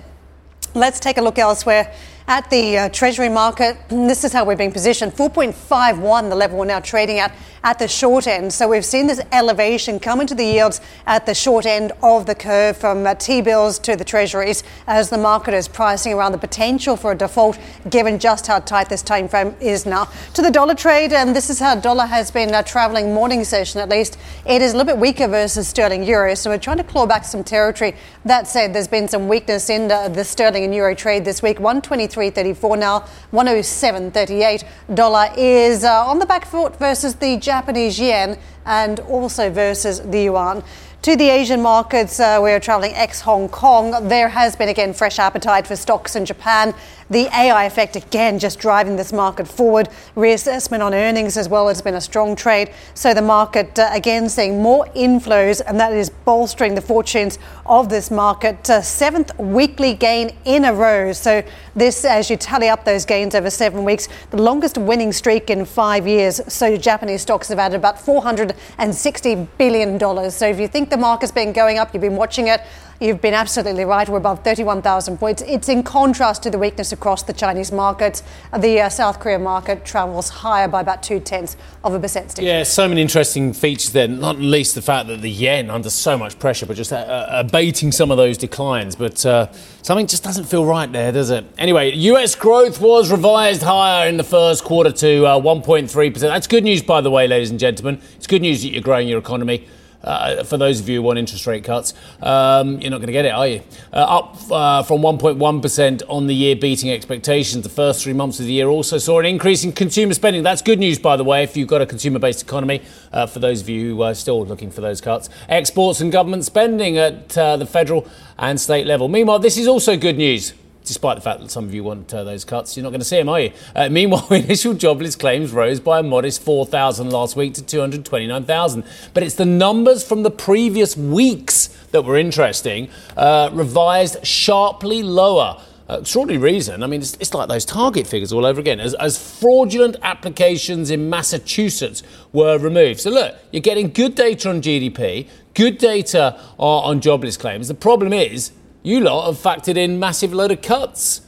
Let's 0.74 1.00
take 1.00 1.16
a 1.16 1.22
look 1.22 1.38
elsewhere 1.38 1.92
at 2.28 2.50
the 2.50 2.76
uh, 2.76 2.88
Treasury 2.90 3.28
market. 3.28 3.78
This 3.88 4.24
is 4.24 4.32
how 4.32 4.44
we're 4.44 4.56
being 4.56 4.72
positioned 4.72 5.12
4.51, 5.12 6.28
the 6.28 6.34
level 6.34 6.58
we're 6.58 6.64
now 6.64 6.80
trading 6.80 7.18
at 7.18 7.34
at 7.66 7.80
the 7.80 7.88
short 7.88 8.28
end. 8.28 8.52
So 8.52 8.68
we've 8.68 8.84
seen 8.84 9.08
this 9.08 9.20
elevation 9.32 9.98
come 9.98 10.20
into 10.20 10.36
the 10.36 10.44
yields 10.44 10.80
at 11.04 11.26
the 11.26 11.34
short 11.34 11.66
end 11.66 11.90
of 12.00 12.24
the 12.24 12.34
curve 12.36 12.76
from 12.76 13.04
uh, 13.04 13.16
T 13.16 13.42
bills 13.42 13.80
to 13.80 13.96
the 13.96 14.04
Treasuries 14.04 14.62
as 14.86 15.10
the 15.10 15.18
market 15.18 15.52
is 15.52 15.66
pricing 15.66 16.12
around 16.12 16.30
the 16.30 16.38
potential 16.38 16.96
for 16.96 17.10
a 17.10 17.16
default 17.16 17.58
given 17.90 18.20
just 18.20 18.46
how 18.46 18.60
tight 18.60 18.88
this 18.88 19.02
time 19.02 19.26
frame 19.26 19.52
is 19.58 19.84
now. 19.84 20.04
To 20.34 20.42
the 20.42 20.50
dollar 20.52 20.76
trade, 20.76 21.12
and 21.12 21.34
this 21.34 21.50
is 21.50 21.58
how 21.58 21.74
dollar 21.74 22.06
has 22.06 22.30
been 22.30 22.54
uh, 22.54 22.62
traveling 22.62 23.12
morning 23.12 23.42
session 23.42 23.80
at 23.80 23.88
least. 23.88 24.16
It 24.46 24.62
is 24.62 24.72
a 24.72 24.76
little 24.76 24.92
bit 24.92 25.00
weaker 25.00 25.26
versus 25.26 25.66
sterling 25.66 26.04
euro, 26.04 26.36
so 26.36 26.50
we're 26.50 26.58
trying 26.58 26.76
to 26.76 26.84
claw 26.84 27.04
back 27.04 27.24
some 27.24 27.42
territory. 27.42 27.96
That 28.24 28.46
said, 28.46 28.74
there's 28.74 28.86
been 28.86 29.08
some 29.08 29.26
weakness 29.26 29.70
in 29.70 29.88
the, 29.88 30.08
the 30.14 30.22
sterling 30.22 30.62
and 30.62 30.72
euro 30.72 30.94
trade 30.94 31.24
this 31.24 31.42
week. 31.42 31.58
123.34 31.58 32.78
now, 32.78 33.00
107.38. 33.32 34.62
Dollar 34.94 35.30
is 35.36 35.82
uh, 35.82 36.06
on 36.06 36.20
the 36.20 36.26
back 36.26 36.46
foot 36.46 36.78
versus 36.78 37.16
the 37.16 37.36
Japanese 37.38 37.55
yen 37.98 38.38
and 38.64 39.00
also 39.00 39.50
versus 39.50 40.00
the 40.00 40.24
yuan. 40.24 40.62
To 41.02 41.14
the 41.14 41.28
Asian 41.30 41.62
markets, 41.62 42.18
uh, 42.18 42.40
we 42.42 42.50
are 42.50 42.58
traveling 42.58 42.92
ex 42.94 43.20
Hong 43.20 43.48
Kong. 43.48 44.08
There 44.08 44.28
has 44.28 44.56
been 44.56 44.68
again 44.68 44.92
fresh 44.92 45.20
appetite 45.20 45.66
for 45.66 45.76
stocks 45.76 46.16
in 46.16 46.24
Japan. 46.24 46.74
The 47.08 47.26
AI 47.26 47.64
effect 47.64 47.94
again 47.94 48.38
just 48.38 48.58
driving 48.58 48.96
this 48.96 49.12
market 49.12 49.46
forward. 49.46 49.88
Reassessment 50.16 50.84
on 50.84 50.92
earnings 50.92 51.36
as 51.36 51.48
well 51.48 51.68
has 51.68 51.80
been 51.80 51.94
a 51.94 52.00
strong 52.00 52.34
trade. 52.34 52.70
So 52.94 53.14
the 53.14 53.22
market 53.22 53.78
uh, 53.78 53.88
again 53.92 54.28
seeing 54.28 54.60
more 54.60 54.86
inflows, 54.96 55.60
and 55.64 55.78
that 55.78 55.92
is 55.92 56.10
bolstering 56.10 56.74
the 56.74 56.80
fortunes 56.80 57.38
of 57.64 57.88
this 57.88 58.10
market. 58.10 58.68
Uh, 58.68 58.82
seventh 58.82 59.38
weekly 59.38 59.94
gain 59.94 60.36
in 60.44 60.64
a 60.64 60.72
row. 60.72 61.12
So 61.12 61.44
this, 61.76 62.04
as 62.04 62.28
you 62.28 62.36
tally 62.36 62.68
up 62.68 62.84
those 62.84 63.04
gains 63.04 63.34
over 63.34 63.50
seven 63.50 63.84
weeks, 63.84 64.08
the 64.30 64.42
longest 64.42 64.76
winning 64.76 65.12
streak 65.12 65.48
in 65.48 65.64
five 65.64 66.08
years. 66.08 66.40
So 66.52 66.76
Japanese 66.76 67.22
stocks 67.22 67.48
have 67.48 67.58
added 67.58 67.76
about 67.76 68.00
460 68.00 69.48
billion 69.58 69.98
dollars. 69.98 70.34
So 70.34 70.48
if 70.48 70.58
you 70.58 70.66
think 70.66 70.90
the 70.90 70.96
market's 70.96 71.32
been 71.32 71.52
going 71.52 71.78
up, 71.78 71.94
you've 71.94 72.00
been 72.00 72.16
watching 72.16 72.48
it. 72.48 72.62
You've 72.98 73.20
been 73.20 73.34
absolutely 73.34 73.84
right. 73.84 74.08
We're 74.08 74.16
above 74.16 74.42
31,000 74.42 75.18
points. 75.18 75.42
It's 75.46 75.68
in 75.68 75.82
contrast 75.82 76.42
to 76.44 76.50
the 76.50 76.58
weakness 76.58 76.92
across 76.96 77.22
the 77.22 77.32
Chinese 77.32 77.70
market. 77.70 78.22
The 78.58 78.80
uh, 78.80 78.88
South 78.88 79.20
Korea 79.20 79.38
market 79.38 79.84
travels 79.84 80.28
higher 80.28 80.66
by 80.66 80.80
about 80.80 81.02
two 81.02 81.20
tenths 81.20 81.56
of 81.84 81.94
a 81.94 82.00
percent. 82.00 82.30
Steve. 82.32 82.46
Yeah, 82.46 82.62
so 82.62 82.88
many 82.88 83.02
interesting 83.02 83.52
features 83.52 83.92
there, 83.92 84.08
not 84.08 84.38
least 84.38 84.74
the 84.74 84.82
fact 84.82 85.08
that 85.08 85.20
the 85.20 85.30
yen 85.30 85.70
under 85.70 85.90
so 85.90 86.16
much 86.16 86.38
pressure, 86.38 86.66
but 86.66 86.76
just 86.76 86.92
uh, 86.92 86.96
uh, 86.96 87.42
abating 87.46 87.92
some 87.92 88.10
of 88.10 88.16
those 88.16 88.38
declines. 88.38 88.96
But 88.96 89.24
uh, 89.24 89.52
something 89.82 90.06
just 90.06 90.24
doesn't 90.24 90.44
feel 90.44 90.64
right 90.64 90.90
there, 90.90 91.12
does 91.12 91.30
it? 91.30 91.44
Anyway, 91.58 91.92
US 91.94 92.34
growth 92.34 92.80
was 92.80 93.10
revised 93.10 93.62
higher 93.62 94.08
in 94.08 94.16
the 94.16 94.24
first 94.24 94.64
quarter 94.64 94.90
to 94.92 95.22
1.3%. 95.22 96.16
Uh, 96.16 96.28
That's 96.28 96.46
good 96.46 96.64
news, 96.64 96.82
by 96.82 97.00
the 97.00 97.10
way, 97.10 97.28
ladies 97.28 97.50
and 97.50 97.60
gentlemen. 97.60 98.00
It's 98.16 98.26
good 98.26 98.42
news 98.42 98.62
that 98.62 98.70
you're 98.70 98.82
growing 98.82 99.06
your 99.08 99.18
economy. 99.18 99.66
Uh, 100.06 100.44
for 100.44 100.56
those 100.56 100.80
of 100.80 100.88
you 100.88 100.96
who 100.96 101.02
want 101.02 101.18
interest 101.18 101.46
rate 101.46 101.64
cuts, 101.64 101.92
um, 102.22 102.80
you're 102.80 102.90
not 102.90 102.98
going 102.98 103.08
to 103.08 103.12
get 103.12 103.24
it, 103.24 103.32
are 103.32 103.46
you? 103.48 103.62
Uh, 103.92 103.96
up 103.96 104.36
uh, 104.50 104.82
from 104.82 105.00
1.1% 105.00 106.02
on 106.08 106.26
the 106.26 106.34
year, 106.34 106.54
beating 106.56 106.90
expectations. 106.90 107.64
The 107.64 107.68
first 107.68 108.02
three 108.02 108.12
months 108.12 108.38
of 108.38 108.46
the 108.46 108.52
year 108.52 108.68
also 108.68 108.98
saw 108.98 109.18
an 109.18 109.26
increase 109.26 109.64
in 109.64 109.72
consumer 109.72 110.14
spending. 110.14 110.42
That's 110.42 110.62
good 110.62 110.78
news, 110.78 110.98
by 110.98 111.16
the 111.16 111.24
way, 111.24 111.42
if 111.42 111.56
you've 111.56 111.68
got 111.68 111.82
a 111.82 111.86
consumer 111.86 112.18
based 112.18 112.42
economy, 112.42 112.82
uh, 113.12 113.26
for 113.26 113.40
those 113.40 113.60
of 113.60 113.68
you 113.68 113.96
who 113.96 114.02
are 114.02 114.14
still 114.14 114.46
looking 114.46 114.70
for 114.70 114.80
those 114.80 115.00
cuts. 115.00 115.28
Exports 115.48 116.00
and 116.00 116.12
government 116.12 116.44
spending 116.44 116.96
at 116.98 117.36
uh, 117.36 117.56
the 117.56 117.66
federal 117.66 118.06
and 118.38 118.60
state 118.60 118.86
level. 118.86 119.08
Meanwhile, 119.08 119.40
this 119.40 119.58
is 119.58 119.66
also 119.66 119.96
good 119.96 120.16
news 120.16 120.54
despite 120.86 121.16
the 121.16 121.20
fact 121.20 121.40
that 121.40 121.50
some 121.50 121.64
of 121.64 121.74
you 121.74 121.84
want 121.84 122.12
uh, 122.14 122.24
those 122.24 122.44
cuts, 122.44 122.76
you're 122.76 122.84
not 122.84 122.90
going 122.90 123.00
to 123.00 123.06
see 123.06 123.16
them, 123.16 123.28
are 123.28 123.40
you? 123.40 123.52
Uh, 123.74 123.88
meanwhile, 123.90 124.26
initial 124.30 124.72
jobless 124.72 125.16
claims 125.16 125.52
rose 125.52 125.80
by 125.80 125.98
a 125.98 126.02
modest 126.02 126.42
4,000 126.42 127.10
last 127.10 127.36
week 127.36 127.54
to 127.54 127.62
229,000. 127.62 128.84
But 129.12 129.22
it's 129.22 129.34
the 129.34 129.44
numbers 129.44 130.06
from 130.06 130.22
the 130.22 130.30
previous 130.30 130.96
weeks 130.96 131.68
that 131.90 132.02
were 132.02 132.16
interesting, 132.16 132.88
uh, 133.16 133.50
revised 133.52 134.24
sharply 134.26 135.02
lower. 135.02 135.60
Uh, 135.88 135.98
extraordinary 136.00 136.42
reason. 136.42 136.82
I 136.82 136.88
mean, 136.88 137.00
it's, 137.00 137.16
it's, 137.20 137.32
like 137.32 137.48
those 137.48 137.64
target 137.64 138.08
figures 138.08 138.32
all 138.32 138.44
over 138.44 138.58
again. 138.58 138.80
As, 138.80 138.94
as, 138.94 139.16
fraudulent 139.16 139.94
applications 140.02 140.90
in 140.90 141.08
Massachusetts 141.08 142.02
were 142.32 142.58
removed. 142.58 142.98
So, 142.98 143.10
look, 143.10 143.36
you're 143.52 143.60
getting 143.60 143.90
good 143.90 144.16
data 144.16 144.48
on 144.50 144.62
GDP, 144.62 145.28
good 145.54 145.78
data 145.78 146.40
on, 146.58 146.90
on 146.90 147.00
jobless 147.00 147.36
claims. 147.36 147.68
The 147.68 147.74
problem 147.74 148.12
is 148.12 148.50
you 148.86 149.00
lot 149.00 149.26
have 149.26 149.36
factored 149.36 149.76
in 149.76 149.98
massive 149.98 150.32
load 150.32 150.52
of 150.52 150.62
cuts 150.62 151.20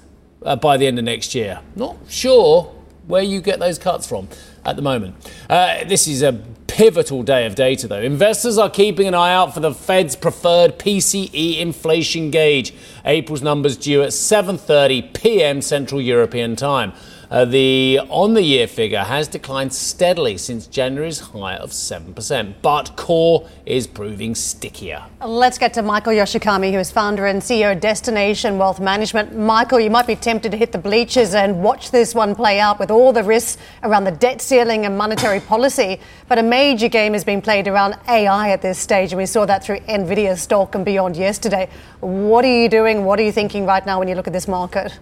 uh, 0.44 0.55
by 0.55 0.76
the 0.76 0.87
end 0.87 0.96
of 0.96 1.05
next 1.05 1.34
year. 1.34 1.58
Not 1.75 1.96
sure 2.08 2.72
where 3.08 3.25
you 3.25 3.40
get 3.40 3.58
those 3.58 3.81
cuts 3.81 4.06
from 4.06 4.28
at 4.64 4.76
the 4.76 4.82
moment. 4.82 5.16
Uh, 5.50 5.82
this 5.82 6.06
is 6.06 6.22
a 6.22 6.34
pivotal 6.69 7.25
day 7.25 7.46
of 7.46 7.56
data, 7.56 7.88
though. 7.88 8.00
Investors 8.00 8.58
are 8.58 8.70
keeping 8.70 9.08
an 9.08 9.14
eye 9.14 9.32
out 9.32 9.55
for 9.55 9.58
the 9.58 9.75
Fed's 9.75 10.14
preferred 10.14 10.78
PCE 10.78 11.58
inflation 11.58 12.31
gauge. 12.31 12.72
April's 13.05 13.43
numbers 13.43 13.76
due 13.76 14.05
at 14.05 14.10
7:30 14.10 15.12
p.m. 15.12 15.60
Central 15.60 16.00
European 16.00 16.55
Time. 16.55 16.93
Uh, 17.31 17.45
the 17.45 18.01
on 18.09 18.33
the 18.33 18.41
year 18.41 18.67
figure 18.67 19.05
has 19.05 19.29
declined 19.29 19.71
steadily 19.71 20.39
since 20.39 20.67
January's 20.67 21.20
high 21.20 21.56
of 21.56 21.73
7%, 21.73 22.55
but 22.63 22.97
core 22.97 23.47
is 23.67 23.87
proving 23.87 24.35
stickier. 24.35 25.05
Let's 25.23 25.58
get 25.58 25.75
to 25.75 25.82
Michael 25.82 26.15
Yoshikami, 26.15 26.73
who 26.73 26.79
is 26.79 26.91
founder 26.91 27.27
and 27.27 27.43
CEO 27.43 27.73
of 27.73 27.81
Destination 27.81 28.56
Wealth 28.56 28.81
Management. 28.81 29.37
Michael, 29.37 29.79
you 29.79 29.91
might 29.91 30.06
be 30.06 30.17
tempted 30.17 30.53
to 30.53 30.56
hit 30.56 30.73
the 30.73 30.79
bleachers 30.79 31.35
and 31.35 31.63
watch 31.63 31.91
this 31.91 32.15
one 32.15 32.35
play 32.35 32.61
out 32.61 32.79
with 32.79 32.91
all 32.91 33.13
the 33.13 33.23
risks 33.23 33.61
around 33.82 34.05
the 34.05 34.13
debt 34.13 34.41
ceiling 34.41 34.87
and 34.87 34.97
monetary 34.97 35.41
policy, 35.41 36.01
but 36.29 36.39
a 36.39 36.43
major 36.43 36.89
game 36.89 37.15
is 37.15 37.25
being 37.25 37.43
played 37.43 37.69
around 37.69 37.94
AI 38.08 38.53
at 38.53 38.63
this 38.63 38.79
stage, 38.79 39.13
and 39.13 39.19
we 39.19 39.27
saw 39.27 39.44
that 39.44 39.63
through 39.63 39.81
Nvidia 39.81 40.35
stock 40.39 40.75
and 40.75 40.82
beyond 40.82 41.15
yesterday. 41.15 41.69
What 42.01 42.43
are 42.47 42.63
you 42.63 42.70
doing? 42.70 43.05
What 43.05 43.20
are 43.20 43.25
you 43.25 43.32
thinking 43.32 43.67
right 43.67 43.85
now 43.85 43.99
when 43.99 44.08
you 44.08 44.15
look 44.15 44.27
at 44.27 44.32
this 44.32 44.49
market? 44.49 44.99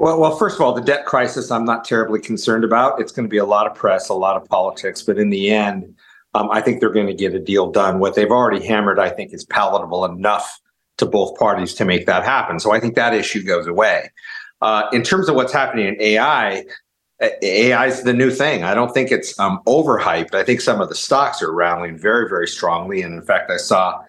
Well, 0.00 0.18
well, 0.18 0.34
first 0.34 0.56
of 0.56 0.62
all, 0.62 0.72
the 0.72 0.80
debt 0.80 1.04
crisis 1.04 1.50
I'm 1.50 1.66
not 1.66 1.84
terribly 1.84 2.22
concerned 2.22 2.64
about. 2.64 3.02
It's 3.02 3.12
going 3.12 3.28
to 3.28 3.30
be 3.30 3.36
a 3.36 3.44
lot 3.44 3.66
of 3.66 3.74
press, 3.74 4.08
a 4.08 4.14
lot 4.14 4.34
of 4.34 4.48
politics, 4.48 5.02
but 5.02 5.18
in 5.18 5.28
the 5.28 5.50
end, 5.50 5.94
um, 6.32 6.48
I 6.50 6.62
think 6.62 6.80
they're 6.80 6.88
going 6.88 7.08
to 7.08 7.12
get 7.12 7.34
a 7.34 7.38
deal 7.38 7.70
done. 7.70 7.98
What 7.98 8.14
they've 8.14 8.30
already 8.30 8.64
hammered, 8.64 8.98
I 8.98 9.10
think, 9.10 9.34
is 9.34 9.44
palatable 9.44 10.06
enough 10.06 10.58
to 10.96 11.04
both 11.04 11.38
parties 11.38 11.74
to 11.74 11.84
make 11.84 12.06
that 12.06 12.24
happen. 12.24 12.58
So 12.60 12.72
I 12.72 12.80
think 12.80 12.94
that 12.94 13.12
issue 13.12 13.42
goes 13.42 13.66
away. 13.66 14.10
Uh, 14.62 14.84
in 14.90 15.02
terms 15.02 15.28
of 15.28 15.34
what's 15.34 15.52
happening 15.52 15.88
in 15.88 16.00
AI, 16.00 16.64
AI 17.42 17.86
is 17.86 18.02
the 18.02 18.14
new 18.14 18.30
thing. 18.30 18.64
I 18.64 18.72
don't 18.72 18.94
think 18.94 19.12
it's 19.12 19.38
um, 19.38 19.60
overhyped. 19.66 20.34
I 20.34 20.44
think 20.44 20.62
some 20.62 20.80
of 20.80 20.88
the 20.88 20.94
stocks 20.94 21.42
are 21.42 21.52
rallying 21.52 21.98
very, 21.98 22.26
very 22.26 22.48
strongly. 22.48 23.02
And 23.02 23.12
in 23.12 23.22
fact, 23.22 23.50
I 23.50 23.58
saw 23.58 24.00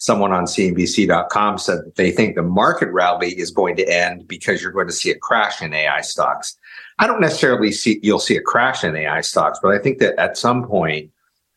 someone 0.00 0.32
on 0.32 0.44
CNBC.com 0.44 1.58
said 1.58 1.78
that 1.84 1.96
they 1.96 2.10
think 2.10 2.34
the 2.34 2.42
market 2.42 2.88
rally 2.88 3.38
is 3.38 3.50
going 3.50 3.76
to 3.76 3.86
end 3.86 4.26
because 4.26 4.62
you're 4.62 4.72
going 4.72 4.86
to 4.86 4.94
see 4.94 5.10
a 5.10 5.18
crash 5.18 5.60
in 5.60 5.74
AI 5.74 6.00
stocks. 6.00 6.56
I 6.98 7.06
don't 7.06 7.20
necessarily 7.20 7.70
see 7.70 8.00
you'll 8.02 8.18
see 8.18 8.36
a 8.36 8.40
crash 8.40 8.82
in 8.82 8.96
AI 8.96 9.20
stocks, 9.20 9.58
but 9.62 9.72
I 9.72 9.78
think 9.78 9.98
that 9.98 10.18
at 10.18 10.38
some 10.38 10.66
point 10.66 11.10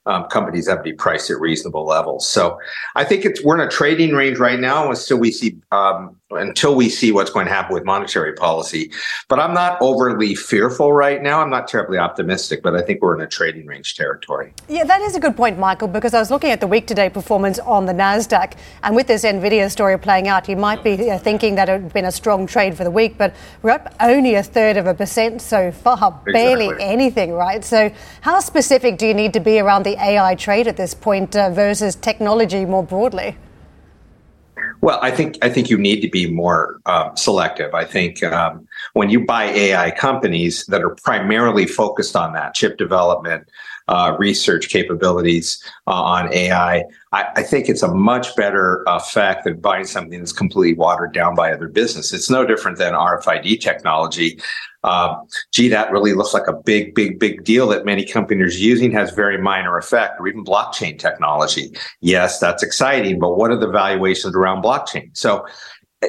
um, 0.05 0.25
companies 0.25 0.67
have 0.67 0.79
to 0.79 0.83
be 0.83 0.91
priced 0.91 1.31
at 1.31 1.39
reasonable 1.39 1.85
levels. 1.85 2.29
So 2.29 2.59
I 2.95 3.05
think 3.05 3.23
it's 3.23 3.41
we're 3.41 3.59
in 3.59 3.65
a 3.65 3.71
trading 3.71 4.11
range 4.11 4.37
right 4.39 4.59
now 4.59 4.89
until 4.89 5.17
we 5.17 5.31
see 5.31 5.57
um, 5.71 6.17
until 6.35 6.75
we 6.75 6.89
see 6.89 7.11
what's 7.11 7.31
going 7.31 7.45
to 7.45 7.51
happen 7.51 7.73
with 7.73 7.85
monetary 7.85 8.33
policy. 8.33 8.91
But 9.29 9.39
I'm 9.39 9.53
not 9.53 9.77
overly 9.81 10.35
fearful 10.35 10.93
right 10.93 11.21
now. 11.21 11.41
I'm 11.41 11.49
not 11.49 11.67
terribly 11.67 11.97
optimistic, 11.97 12.61
but 12.63 12.75
I 12.75 12.81
think 12.81 13.01
we're 13.01 13.15
in 13.15 13.21
a 13.21 13.27
trading 13.27 13.65
range 13.65 13.95
territory. 13.95 14.53
Yeah, 14.69 14.83
that 14.83 15.01
is 15.01 15.15
a 15.15 15.19
good 15.19 15.35
point, 15.35 15.59
Michael, 15.59 15.87
because 15.87 16.13
I 16.13 16.19
was 16.19 16.31
looking 16.31 16.51
at 16.51 16.59
the 16.59 16.67
week 16.67 16.87
to 16.87 16.93
day 16.93 17.09
performance 17.09 17.59
on 17.59 17.85
the 17.85 17.93
NASDAQ. 17.93 18.53
And 18.83 18.95
with 18.95 19.07
this 19.07 19.23
NVIDIA 19.23 19.69
story 19.71 19.97
playing 19.97 20.27
out, 20.27 20.47
you 20.49 20.55
might 20.55 20.83
be 20.83 21.09
uh, 21.09 21.17
thinking 21.17 21.55
that 21.55 21.69
it 21.69 21.81
had 21.81 21.93
been 21.93 22.05
a 22.05 22.11
strong 22.11 22.47
trade 22.47 22.75
for 22.75 22.83
the 22.83 22.91
week, 22.91 23.17
but 23.17 23.33
we're 23.61 23.71
up 23.71 23.93
only 23.99 24.35
a 24.35 24.43
third 24.43 24.77
of 24.77 24.87
a 24.87 24.93
percent 24.93 25.41
so 25.41 25.71
far, 25.71 26.21
exactly. 26.25 26.33
barely 26.33 26.83
anything, 26.83 27.33
right? 27.33 27.63
So, 27.63 27.91
how 28.21 28.39
specific 28.39 28.97
do 28.97 29.07
you 29.07 29.13
need 29.13 29.33
to 29.33 29.39
be 29.39 29.59
around 29.59 29.83
the 29.83 29.97
AI 30.01 30.35
trade 30.35 30.67
at 30.67 30.77
this 30.77 30.93
point 30.93 31.35
uh, 31.35 31.49
versus 31.49 31.95
technology 31.95 32.65
more 32.65 32.83
broadly? 32.83 33.37
Well, 34.81 34.99
I 35.01 35.11
think 35.11 35.37
I 35.41 35.49
think 35.49 35.69
you 35.69 35.77
need 35.77 36.01
to 36.01 36.09
be 36.09 36.29
more 36.29 36.81
um, 36.85 37.15
selective. 37.15 37.73
I 37.73 37.85
think 37.85 38.23
um, 38.23 38.67
when 38.93 39.09
you 39.09 39.25
buy 39.25 39.45
AI 39.45 39.91
companies 39.91 40.65
that 40.67 40.81
are 40.81 40.95
primarily 41.03 41.65
focused 41.65 42.15
on 42.15 42.33
that 42.33 42.53
chip 42.53 42.77
development, 42.77 43.47
uh, 43.87 44.15
research 44.17 44.69
capabilities 44.69 45.61
uh, 45.87 45.91
on 45.91 46.33
AI, 46.33 46.83
I, 47.11 47.25
I, 47.35 47.43
think 47.43 47.67
it's 47.67 47.83
a 47.83 47.93
much 47.93 48.33
better 48.37 48.83
effect 48.87 49.43
than 49.43 49.59
buying 49.59 49.85
something 49.85 50.19
that's 50.19 50.31
completely 50.31 50.73
watered 50.75 51.13
down 51.13 51.35
by 51.35 51.51
other 51.51 51.67
business. 51.67 52.13
It's 52.13 52.29
no 52.29 52.45
different 52.45 52.77
than 52.77 52.93
RFID 52.93 53.59
technology. 53.59 54.39
Um, 54.85 55.27
gee, 55.51 55.69
that 55.69 55.91
really 55.91 56.13
looks 56.13 56.33
like 56.33 56.47
a 56.47 56.53
big, 56.53 56.95
big, 56.95 57.19
big 57.19 57.43
deal 57.43 57.67
that 57.69 57.85
many 57.85 58.05
companies 58.05 58.55
are 58.55 58.59
using 58.59 58.91
has 58.91 59.11
very 59.11 59.37
minor 59.37 59.77
effect, 59.77 60.19
or 60.19 60.27
even 60.27 60.43
blockchain 60.43 60.97
technology. 60.99 61.71
Yes, 62.01 62.39
that's 62.39 62.63
exciting, 62.63 63.19
but 63.19 63.37
what 63.37 63.51
are 63.51 63.57
the 63.57 63.67
valuations 63.67 64.35
around 64.35 64.63
blockchain? 64.63 65.09
So 65.13 65.45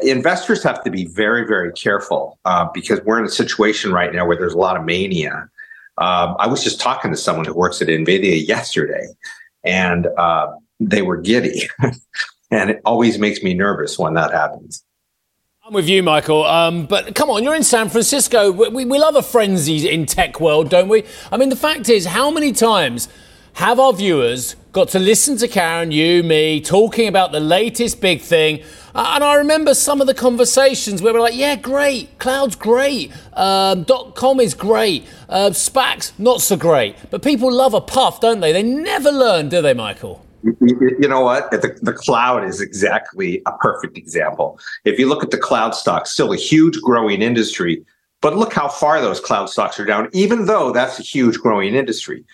investors 0.02 0.62
have 0.62 0.82
to 0.84 0.90
be 0.90 1.06
very, 1.06 1.46
very 1.46 1.72
careful 1.72 2.38
uh, 2.44 2.66
because 2.72 3.00
we're 3.02 3.18
in 3.18 3.24
a 3.24 3.30
situation 3.30 3.92
right 3.92 4.12
now 4.12 4.26
where 4.26 4.36
there's 4.36 4.54
a 4.54 4.58
lot 4.58 4.76
of 4.76 4.84
mania. 4.84 5.48
Um, 5.98 6.36
I 6.38 6.46
was 6.46 6.64
just 6.64 6.80
talking 6.80 7.10
to 7.10 7.16
someone 7.16 7.44
who 7.44 7.54
works 7.54 7.80
at 7.80 7.88
NVIDIA 7.88 8.46
yesterday, 8.46 9.06
and 9.62 10.06
uh, 10.18 10.52
they 10.80 11.02
were 11.02 11.16
giddy. 11.16 11.68
and 12.50 12.70
it 12.70 12.80
always 12.84 13.18
makes 13.18 13.42
me 13.42 13.54
nervous 13.54 13.98
when 13.98 14.14
that 14.14 14.32
happens. 14.32 14.84
I'm 15.66 15.72
with 15.72 15.88
you, 15.88 16.02
Michael. 16.02 16.44
Um, 16.44 16.84
but 16.84 17.14
come 17.14 17.30
on, 17.30 17.42
you're 17.42 17.54
in 17.54 17.62
San 17.62 17.88
Francisco. 17.88 18.52
We, 18.52 18.84
we 18.84 18.98
love 18.98 19.16
a 19.16 19.22
frenzy 19.22 19.88
in 19.88 20.04
tech 20.04 20.38
world, 20.38 20.68
don't 20.68 20.88
we? 20.88 21.04
I 21.32 21.38
mean, 21.38 21.48
the 21.48 21.56
fact 21.56 21.88
is, 21.88 22.04
how 22.04 22.30
many 22.30 22.52
times 22.52 23.08
have 23.54 23.78
our 23.78 23.92
viewers 23.92 24.56
got 24.73 24.88
to 24.88 24.99
listen 24.99 25.37
to 25.38 25.49
Karen, 25.49 25.92
you, 25.92 26.23
me, 26.23 26.61
talking 26.61 27.08
about 27.08 27.32
the 27.32 27.40
latest 27.40 28.00
big 28.00 28.20
thing? 28.20 28.62
Uh, 28.94 29.12
and 29.14 29.25
I 29.25 29.37
remember 29.37 29.75
some 29.75 30.00
of 30.00 30.06
the 30.06 30.14
conversations 30.14 31.00
where 31.00 31.12
we're 31.12 31.20
like, 31.20 31.37
yeah, 31.37 31.56
great, 31.56 32.18
cloud's 32.18 32.56
great, 32.56 33.12
um, 33.34 33.84
com 34.14 34.40
is 34.40 34.54
great, 34.54 35.06
uh, 35.28 35.50
SPACs 35.50 36.12
not 36.18 36.40
so 36.40 36.56
great. 36.56 36.96
But 37.11 37.23
people 37.23 37.52
love 37.52 37.75
a 37.75 37.80
puff, 37.80 38.20
don't 38.20 38.40
they? 38.40 38.52
They 38.52 38.62
never 38.62 39.11
learn, 39.11 39.49
do 39.49 39.62
they, 39.62 39.75
Michael? 39.75 40.25
you 40.42 41.08
know 41.08 41.23
what? 41.23 41.50
The, 41.50 41.78
the 41.80 41.92
cloud 41.92 42.44
is 42.44 42.61
exactly 42.61 43.40
a 43.46 43.52
perfect 43.52 43.96
example. 43.96 44.58
If 44.84 44.99
you 44.99 45.08
look 45.08 45.25
at 45.25 45.30
the 45.30 45.38
cloud 45.38 45.75
stocks, 45.75 46.11
still 46.11 46.32
a 46.32 46.37
huge 46.37 46.80
growing 46.82 47.23
industry, 47.23 47.84
but 48.20 48.37
look 48.37 48.52
how 48.52 48.68
far 48.68 49.00
those 49.00 49.20
cloud 49.20 49.49
stocks 49.49 49.80
are 49.80 49.84
down, 49.84 50.08
even 50.12 50.44
though 50.44 50.70
that's 50.70 50.99
a 50.99 51.02
huge 51.02 51.38
growing 51.38 51.75
industry. 51.75 52.25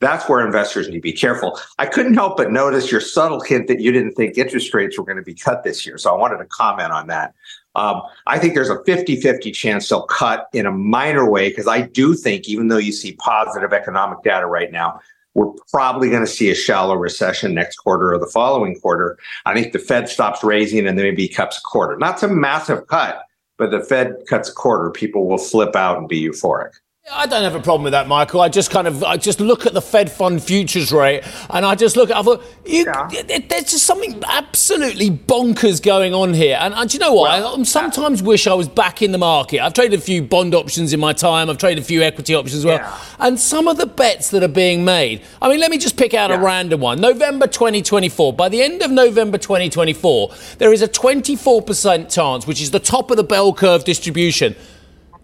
That's 0.00 0.28
where 0.28 0.44
investors 0.44 0.88
need 0.88 0.94
to 0.94 1.00
be 1.00 1.12
careful. 1.12 1.60
I 1.78 1.86
couldn't 1.86 2.14
help 2.14 2.38
but 2.38 2.50
notice 2.50 2.90
your 2.90 3.02
subtle 3.02 3.40
hint 3.40 3.68
that 3.68 3.80
you 3.80 3.92
didn't 3.92 4.12
think 4.12 4.38
interest 4.38 4.72
rates 4.72 4.98
were 4.98 5.04
going 5.04 5.18
to 5.18 5.22
be 5.22 5.34
cut 5.34 5.62
this 5.62 5.86
year. 5.86 5.98
So 5.98 6.12
I 6.12 6.16
wanted 6.16 6.38
to 6.38 6.46
comment 6.46 6.90
on 6.90 7.06
that. 7.08 7.34
Um, 7.74 8.02
I 8.26 8.38
think 8.38 8.54
there's 8.54 8.70
a 8.70 8.82
50 8.84 9.20
50 9.20 9.52
chance 9.52 9.88
they'll 9.88 10.06
cut 10.06 10.48
in 10.52 10.66
a 10.66 10.72
minor 10.72 11.30
way 11.30 11.50
because 11.50 11.68
I 11.68 11.82
do 11.82 12.14
think, 12.14 12.48
even 12.48 12.68
though 12.68 12.78
you 12.78 12.92
see 12.92 13.12
positive 13.12 13.72
economic 13.72 14.22
data 14.22 14.46
right 14.46 14.72
now, 14.72 15.00
we're 15.34 15.52
probably 15.70 16.10
going 16.10 16.24
to 16.24 16.30
see 16.30 16.50
a 16.50 16.54
shallow 16.54 16.96
recession 16.96 17.54
next 17.54 17.76
quarter 17.76 18.12
or 18.12 18.18
the 18.18 18.26
following 18.26 18.74
quarter. 18.80 19.18
I 19.46 19.54
think 19.54 19.72
the 19.72 19.78
Fed 19.78 20.08
stops 20.08 20.42
raising 20.42 20.86
and 20.86 20.98
then 20.98 21.04
maybe 21.04 21.28
cuts 21.28 21.58
a 21.58 21.62
quarter. 21.62 21.96
Not 21.96 22.18
some 22.18 22.40
massive 22.40 22.86
cut, 22.88 23.22
but 23.56 23.70
the 23.70 23.80
Fed 23.80 24.16
cuts 24.28 24.48
a 24.48 24.54
quarter, 24.54 24.90
people 24.90 25.28
will 25.28 25.38
flip 25.38 25.76
out 25.76 25.98
and 25.98 26.08
be 26.08 26.20
euphoric. 26.20 26.72
I 27.12 27.26
don't 27.26 27.42
have 27.42 27.56
a 27.56 27.60
problem 27.60 27.82
with 27.82 27.92
that, 27.92 28.06
Michael. 28.06 28.40
I 28.40 28.48
just 28.48 28.70
kind 28.70 28.86
of 28.86 29.02
I 29.02 29.16
just 29.16 29.40
look 29.40 29.66
at 29.66 29.74
the 29.74 29.82
Fed 29.82 30.10
fund 30.10 30.42
futures 30.42 30.92
rate, 30.92 31.24
and 31.50 31.66
I 31.66 31.74
just 31.74 31.96
look 31.96 32.10
at. 32.10 32.16
I 32.16 32.22
thought, 32.22 32.44
you, 32.64 32.84
yeah. 32.84 33.08
there's 33.48 33.64
just 33.64 33.84
something 33.84 34.22
absolutely 34.28 35.10
bonkers 35.10 35.82
going 35.82 36.14
on 36.14 36.34
here. 36.34 36.56
And, 36.60 36.72
and 36.72 36.88
do 36.88 36.94
you 36.94 37.00
know 37.00 37.12
what? 37.12 37.30
Well, 37.40 37.60
I 37.60 37.62
sometimes 37.64 38.22
wish 38.22 38.46
I 38.46 38.54
was 38.54 38.68
back 38.68 39.02
in 39.02 39.10
the 39.10 39.18
market. 39.18 39.60
I've 39.60 39.72
traded 39.72 39.98
a 39.98 40.02
few 40.02 40.22
bond 40.22 40.54
options 40.54 40.92
in 40.92 41.00
my 41.00 41.12
time. 41.12 41.50
I've 41.50 41.58
traded 41.58 41.82
a 41.82 41.86
few 41.86 42.02
equity 42.02 42.34
options 42.34 42.58
as 42.58 42.64
well. 42.64 42.78
Yeah. 42.78 42.98
And 43.18 43.40
some 43.40 43.66
of 43.66 43.76
the 43.76 43.86
bets 43.86 44.30
that 44.30 44.42
are 44.42 44.48
being 44.48 44.84
made. 44.84 45.22
I 45.42 45.48
mean, 45.48 45.58
let 45.58 45.70
me 45.70 45.78
just 45.78 45.96
pick 45.96 46.14
out 46.14 46.30
yeah. 46.30 46.40
a 46.40 46.44
random 46.44 46.80
one. 46.80 47.00
November 47.00 47.48
2024. 47.48 48.34
By 48.34 48.48
the 48.48 48.62
end 48.62 48.82
of 48.82 48.90
November 48.90 49.36
2024, 49.36 50.32
there 50.58 50.72
is 50.72 50.82
a 50.82 50.88
24% 50.88 52.12
chance, 52.12 52.46
which 52.46 52.60
is 52.60 52.70
the 52.70 52.80
top 52.80 53.10
of 53.10 53.16
the 53.16 53.24
bell 53.24 53.52
curve 53.52 53.84
distribution 53.84 54.54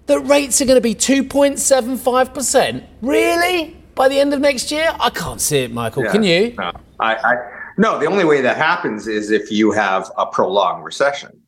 that 0.06 0.20
rates 0.20 0.60
are 0.60 0.64
going 0.64 0.76
to 0.76 0.80
be 0.80 0.94
2.75%. 0.94 2.84
Really? 3.02 3.76
By 3.94 4.08
the 4.08 4.18
end 4.20 4.34
of 4.34 4.40
next 4.40 4.70
year? 4.70 4.94
I 5.00 5.10
can't 5.10 5.40
see 5.40 5.58
it, 5.58 5.72
Michael. 5.72 6.04
Yeah, 6.04 6.12
Can 6.12 6.22
you? 6.22 6.54
No, 6.56 6.72
I, 7.00 7.14
I, 7.14 7.34
no, 7.78 7.98
the 7.98 8.06
only 8.06 8.24
way 8.24 8.40
that 8.40 8.56
happens 8.56 9.06
is 9.06 9.30
if 9.30 9.50
you 9.50 9.72
have 9.72 10.10
a 10.16 10.26
prolonged 10.26 10.84
recession. 10.84 11.40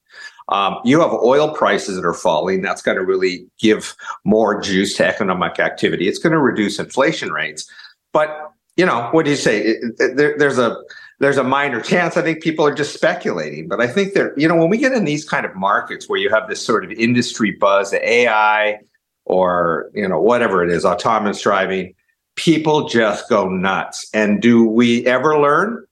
Um, 0.49 0.79
you 0.83 0.99
have 1.01 1.13
oil 1.13 1.55
prices 1.55 1.97
that 1.97 2.07
are 2.07 2.15
falling. 2.15 2.63
That's 2.63 2.81
going 2.81 2.97
to 2.97 3.05
really 3.05 3.47
give 3.59 3.95
more 4.25 4.61
juice 4.61 4.97
to 4.97 5.07
economic 5.07 5.59
activity. 5.61 6.09
It's 6.09 6.19
going 6.19 6.33
to 6.33 6.39
reduce 6.39 6.79
inflation 6.79 7.33
rates. 7.33 7.71
But, 8.13 8.51
you 8.77 8.87
know, 8.87 9.09
what 9.11 9.27
do 9.27 9.31
you 9.31 9.37
say? 9.37 9.61
It, 9.61 9.95
it, 9.99 10.17
there, 10.17 10.39
there's 10.39 10.59
a 10.59 10.79
there's 11.21 11.37
a 11.37 11.45
minor 11.45 11.81
chance. 11.81 12.17
I 12.17 12.23
think 12.23 12.43
people 12.43 12.67
are 12.67 12.75
just 12.75 12.95
speculating. 12.95 13.69
But 13.69 13.81
I 13.81 13.87
think 13.89 14.15
that, 14.15 14.33
you 14.37 14.47
know, 14.47 14.57
when 14.57 14.71
we 14.71 14.79
get 14.79 14.93
in 14.93 15.05
these 15.05 15.29
kind 15.29 15.45
of 15.45 15.55
markets 15.55 16.09
where 16.09 16.19
you 16.19 16.31
have 16.31 16.49
this 16.49 16.65
sort 16.65 16.85
of 16.85 16.93
industry 16.93 17.53
buzz, 17.53 17.93
AI 17.93 18.79
or, 19.25 19.91
you 19.95 20.09
know, 20.09 20.21
whatever 20.21 20.65
it 20.65 20.71
is, 20.71 20.85
autonomous 20.85 21.43
driving, 21.43 21.95
people 22.37 22.89
just 22.89 23.29
go 23.29 23.49
nuts. 23.49 24.09
And 24.15 24.41
do 24.41 24.65
we 24.65 25.05
ever 25.07 25.39
learn? 25.39 25.85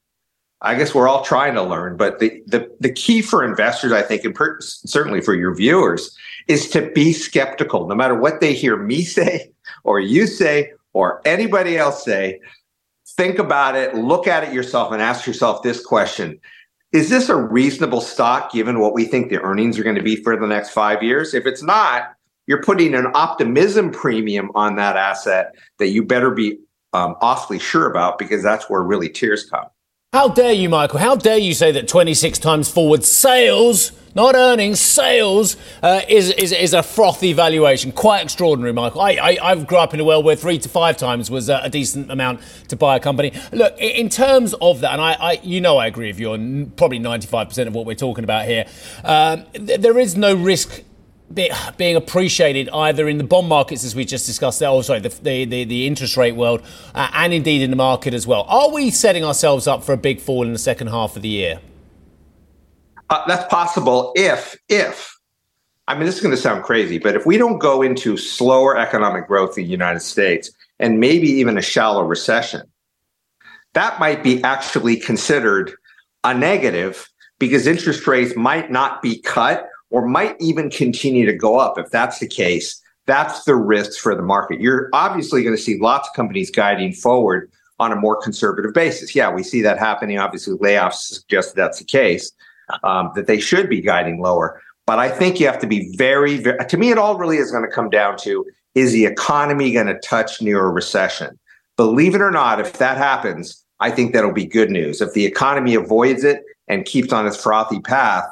I 0.62 0.74
guess 0.74 0.94
we're 0.94 1.08
all 1.08 1.22
trying 1.22 1.54
to 1.54 1.62
learn, 1.62 1.98
but 1.98 2.18
the, 2.18 2.42
the, 2.46 2.70
the 2.80 2.90
key 2.90 3.20
for 3.20 3.44
investors, 3.44 3.92
I 3.92 4.00
think, 4.00 4.24
and 4.24 4.34
per, 4.34 4.58
certainly 4.60 5.20
for 5.20 5.34
your 5.34 5.54
viewers, 5.54 6.16
is 6.48 6.70
to 6.70 6.90
be 6.92 7.12
skeptical. 7.12 7.86
No 7.86 7.94
matter 7.94 8.14
what 8.14 8.40
they 8.40 8.54
hear 8.54 8.76
me 8.76 9.02
say, 9.04 9.52
or 9.84 10.00
you 10.00 10.26
say, 10.26 10.72
or 10.94 11.20
anybody 11.26 11.76
else 11.76 12.04
say, 12.04 12.40
think 13.16 13.38
about 13.38 13.76
it, 13.76 13.94
look 13.94 14.26
at 14.26 14.44
it 14.44 14.52
yourself, 14.52 14.92
and 14.92 15.02
ask 15.02 15.26
yourself 15.26 15.62
this 15.62 15.84
question 15.84 16.38
Is 16.92 17.10
this 17.10 17.28
a 17.28 17.36
reasonable 17.36 18.00
stock 18.00 18.52
given 18.52 18.80
what 18.80 18.94
we 18.94 19.04
think 19.04 19.30
the 19.30 19.40
earnings 19.40 19.78
are 19.78 19.84
going 19.84 19.96
to 19.96 20.02
be 20.02 20.16
for 20.16 20.36
the 20.36 20.46
next 20.46 20.70
five 20.70 21.02
years? 21.02 21.34
If 21.34 21.46
it's 21.46 21.62
not, 21.62 22.14
you're 22.46 22.62
putting 22.62 22.94
an 22.94 23.08
optimism 23.14 23.90
premium 23.90 24.50
on 24.54 24.76
that 24.76 24.96
asset 24.96 25.54
that 25.78 25.88
you 25.88 26.04
better 26.04 26.30
be 26.30 26.58
um, 26.92 27.16
awfully 27.20 27.58
sure 27.58 27.90
about 27.90 28.18
because 28.18 28.42
that's 28.42 28.70
where 28.70 28.82
really 28.82 29.08
tears 29.08 29.44
come. 29.44 29.66
How 30.16 30.28
dare 30.28 30.52
you, 30.52 30.70
Michael? 30.70 30.98
How 30.98 31.14
dare 31.14 31.36
you 31.36 31.52
say 31.52 31.72
that 31.72 31.88
26 31.88 32.38
times 32.38 32.70
forward 32.70 33.04
sales, 33.04 33.92
not 34.14 34.34
earnings, 34.34 34.80
sales, 34.80 35.58
uh, 35.82 36.00
is, 36.08 36.30
is, 36.30 36.52
is 36.52 36.72
a 36.72 36.82
frothy 36.82 37.34
valuation? 37.34 37.92
Quite 37.92 38.22
extraordinary, 38.22 38.72
Michael. 38.72 39.02
I, 39.02 39.10
I, 39.10 39.38
I 39.42 39.54
grew 39.56 39.76
up 39.76 39.92
in 39.92 40.00
a 40.00 40.04
world 40.04 40.24
where 40.24 40.34
three 40.34 40.58
to 40.58 40.70
five 40.70 40.96
times 40.96 41.30
was 41.30 41.50
a, 41.50 41.60
a 41.64 41.68
decent 41.68 42.10
amount 42.10 42.40
to 42.68 42.76
buy 42.76 42.96
a 42.96 42.98
company. 42.98 43.30
Look, 43.52 43.76
in 43.78 44.08
terms 44.08 44.54
of 44.54 44.80
that, 44.80 44.92
and 44.92 45.02
I, 45.02 45.12
I 45.20 45.32
you 45.42 45.60
know 45.60 45.76
I 45.76 45.86
agree 45.86 46.06
with 46.06 46.18
you 46.18 46.30
on 46.32 46.72
probably 46.76 46.98
95% 46.98 47.66
of 47.66 47.74
what 47.74 47.84
we're 47.84 47.94
talking 47.94 48.24
about 48.24 48.46
here, 48.46 48.64
um, 49.04 49.44
th- 49.52 49.82
there 49.82 49.98
is 49.98 50.16
no 50.16 50.34
risk 50.34 50.82
being 51.34 51.96
appreciated 51.96 52.68
either 52.70 53.08
in 53.08 53.18
the 53.18 53.24
bond 53.24 53.48
markets 53.48 53.84
as 53.84 53.94
we 53.94 54.04
just 54.04 54.26
discussed 54.26 54.60
there, 54.60 54.68
oh 54.68 54.82
sorry, 54.82 55.00
the, 55.00 55.44
the, 55.44 55.64
the 55.64 55.86
interest 55.86 56.16
rate 56.16 56.36
world, 56.36 56.62
uh, 56.94 57.10
and 57.12 57.32
indeed 57.32 57.62
in 57.62 57.70
the 57.70 57.76
market 57.76 58.14
as 58.14 58.26
well. 58.26 58.42
Are 58.48 58.70
we 58.70 58.90
setting 58.90 59.24
ourselves 59.24 59.66
up 59.66 59.84
for 59.84 59.92
a 59.92 59.96
big 59.96 60.20
fall 60.20 60.44
in 60.44 60.52
the 60.52 60.58
second 60.58 60.88
half 60.88 61.16
of 61.16 61.22
the 61.22 61.28
year? 61.28 61.60
Uh, 63.10 63.22
that's 63.26 63.46
possible 63.48 64.12
if, 64.16 64.56
if, 64.68 65.16
I 65.88 65.94
mean, 65.94 66.06
this 66.06 66.16
is 66.16 66.20
going 66.20 66.34
to 66.34 66.40
sound 66.40 66.64
crazy, 66.64 66.98
but 66.98 67.14
if 67.14 67.26
we 67.26 67.36
don't 67.38 67.58
go 67.58 67.82
into 67.82 68.16
slower 68.16 68.76
economic 68.76 69.28
growth 69.28 69.56
in 69.56 69.64
the 69.64 69.70
United 69.70 70.00
States 70.00 70.50
and 70.78 70.98
maybe 70.98 71.28
even 71.28 71.56
a 71.56 71.62
shallow 71.62 72.02
recession, 72.02 72.62
that 73.74 74.00
might 74.00 74.22
be 74.22 74.42
actually 74.42 74.96
considered 74.96 75.72
a 76.24 76.34
negative 76.34 77.08
because 77.38 77.66
interest 77.66 78.06
rates 78.06 78.34
might 78.34 78.70
not 78.70 79.02
be 79.02 79.20
cut 79.20 79.68
or 79.90 80.06
might 80.06 80.36
even 80.40 80.70
continue 80.70 81.26
to 81.26 81.32
go 81.32 81.58
up. 81.58 81.78
If 81.78 81.90
that's 81.90 82.18
the 82.18 82.26
case, 82.26 82.80
that's 83.06 83.44
the 83.44 83.54
risk 83.54 84.00
for 84.00 84.14
the 84.14 84.22
market. 84.22 84.60
You're 84.60 84.90
obviously 84.92 85.42
going 85.42 85.56
to 85.56 85.62
see 85.62 85.78
lots 85.78 86.08
of 86.08 86.14
companies 86.14 86.50
guiding 86.50 86.92
forward 86.92 87.50
on 87.78 87.92
a 87.92 87.96
more 87.96 88.20
conservative 88.20 88.74
basis. 88.74 89.14
Yeah, 89.14 89.32
we 89.32 89.42
see 89.42 89.62
that 89.62 89.78
happening. 89.78 90.18
Obviously, 90.18 90.56
layoffs 90.56 90.94
suggest 90.94 91.54
that's 91.54 91.78
the 91.78 91.84
case, 91.84 92.32
um, 92.82 93.12
that 93.14 93.26
they 93.26 93.38
should 93.38 93.68
be 93.68 93.80
guiding 93.80 94.20
lower. 94.20 94.60
But 94.86 94.98
I 94.98 95.08
think 95.08 95.40
you 95.40 95.46
have 95.46 95.58
to 95.60 95.66
be 95.66 95.94
very, 95.96 96.38
very 96.38 96.58
to 96.64 96.76
me, 96.76 96.90
it 96.90 96.98
all 96.98 97.18
really 97.18 97.36
is 97.36 97.50
going 97.50 97.64
to 97.64 97.70
come 97.70 97.90
down 97.90 98.16
to 98.18 98.44
is 98.74 98.92
the 98.92 99.06
economy 99.06 99.72
going 99.72 99.86
to 99.86 99.98
touch 100.00 100.40
near 100.42 100.64
a 100.64 100.70
recession? 100.70 101.38
Believe 101.76 102.14
it 102.14 102.20
or 102.20 102.30
not, 102.30 102.60
if 102.60 102.74
that 102.74 102.96
happens, 102.96 103.64
I 103.80 103.90
think 103.90 104.12
that'll 104.12 104.32
be 104.32 104.46
good 104.46 104.70
news. 104.70 105.00
If 105.00 105.12
the 105.12 105.24
economy 105.24 105.74
avoids 105.74 106.24
it 106.24 106.42
and 106.68 106.84
keeps 106.84 107.12
on 107.12 107.26
its 107.26 107.42
frothy 107.42 107.80
path, 107.80 108.24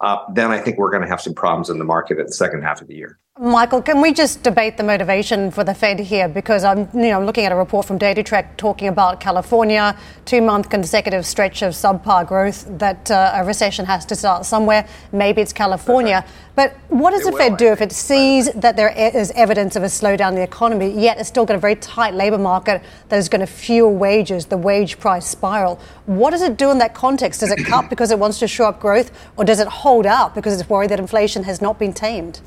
uh, 0.00 0.18
then 0.32 0.50
I 0.50 0.58
think 0.58 0.78
we're 0.78 0.90
going 0.90 1.02
to 1.02 1.08
have 1.08 1.20
some 1.20 1.34
problems 1.34 1.70
in 1.70 1.78
the 1.78 1.84
market 1.84 2.18
in 2.18 2.26
the 2.26 2.32
second 2.32 2.62
half 2.62 2.80
of 2.80 2.88
the 2.88 2.94
year. 2.94 3.18
Michael, 3.40 3.80
can 3.80 4.02
we 4.02 4.12
just 4.12 4.42
debate 4.42 4.76
the 4.76 4.82
motivation 4.82 5.50
for 5.50 5.64
the 5.64 5.72
Fed 5.72 5.98
here? 5.98 6.28
Because 6.28 6.62
I'm, 6.62 6.90
you 6.92 7.08
know, 7.08 7.24
looking 7.24 7.46
at 7.46 7.52
a 7.52 7.56
report 7.56 7.86
from 7.86 7.98
DataTrek 7.98 8.58
talking 8.58 8.88
about 8.88 9.18
California, 9.18 9.96
two-month 10.26 10.68
consecutive 10.68 11.24
stretch 11.24 11.62
of 11.62 11.72
subpar 11.72 12.28
growth. 12.28 12.66
That 12.78 13.10
uh, 13.10 13.32
a 13.36 13.42
recession 13.42 13.86
has 13.86 14.04
to 14.04 14.14
start 14.14 14.44
somewhere. 14.44 14.86
Maybe 15.10 15.40
it's 15.40 15.54
California. 15.54 16.22
But 16.54 16.76
what 16.90 17.12
does 17.12 17.26
it 17.26 17.30
the 17.30 17.38
Fed 17.38 17.56
do 17.56 17.68
if 17.68 17.80
it 17.80 17.92
sees 17.92 18.52
that 18.52 18.76
there 18.76 18.90
is 18.90 19.30
evidence 19.30 19.74
of 19.74 19.84
a 19.84 19.86
slowdown 19.86 20.28
in 20.28 20.34
the 20.34 20.42
economy, 20.42 20.90
yet 20.90 21.18
it's 21.18 21.30
still 21.30 21.46
got 21.46 21.56
a 21.56 21.60
very 21.60 21.76
tight 21.76 22.12
labour 22.12 22.36
market 22.36 22.82
that 23.08 23.16
is 23.16 23.30
going 23.30 23.40
to 23.40 23.46
fuel 23.46 23.96
wages, 23.96 24.44
the 24.44 24.58
wage 24.58 24.98
price 24.98 25.26
spiral? 25.26 25.80
What 26.04 26.32
does 26.32 26.42
it 26.42 26.58
do 26.58 26.70
in 26.70 26.76
that 26.80 26.92
context? 26.92 27.40
Does 27.40 27.52
it 27.52 27.64
cut 27.64 27.88
because 27.88 28.10
it 28.10 28.18
wants 28.18 28.38
to 28.40 28.46
show 28.46 28.66
up 28.66 28.80
growth, 28.80 29.10
or 29.38 29.46
does 29.46 29.60
it 29.60 29.68
hold 29.68 30.04
out 30.04 30.34
because 30.34 30.60
it's 30.60 30.68
worried 30.68 30.90
that 30.90 31.00
inflation 31.00 31.44
has 31.44 31.62
not 31.62 31.78
been 31.78 31.94
tamed? 31.94 32.42